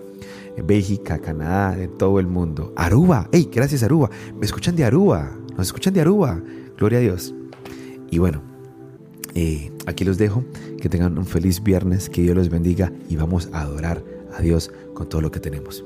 Bélgica, 0.62 1.18
Canadá, 1.18 1.76
de 1.76 1.88
todo 1.88 2.18
el 2.18 2.26
mundo. 2.26 2.72
Aruba, 2.76 3.28
hey, 3.32 3.48
gracias 3.52 3.82
Aruba. 3.82 4.10
Me 4.38 4.46
escuchan 4.46 4.76
de 4.76 4.84
Aruba, 4.84 5.36
nos 5.56 5.66
escuchan 5.66 5.94
de 5.94 6.00
Aruba. 6.00 6.40
Gloria 6.76 6.98
a 6.98 7.02
Dios. 7.02 7.34
Y 8.10 8.18
bueno, 8.18 8.42
eh, 9.34 9.70
aquí 9.86 10.04
los 10.04 10.18
dejo. 10.18 10.44
Que 10.80 10.88
tengan 10.88 11.18
un 11.18 11.26
feliz 11.26 11.62
viernes, 11.62 12.08
que 12.08 12.22
Dios 12.22 12.36
los 12.36 12.48
bendiga 12.48 12.92
y 13.08 13.16
vamos 13.16 13.48
a 13.52 13.62
adorar 13.62 14.04
a 14.36 14.40
Dios 14.40 14.70
con 14.94 15.08
todo 15.08 15.20
lo 15.20 15.30
que 15.30 15.40
tenemos. 15.40 15.84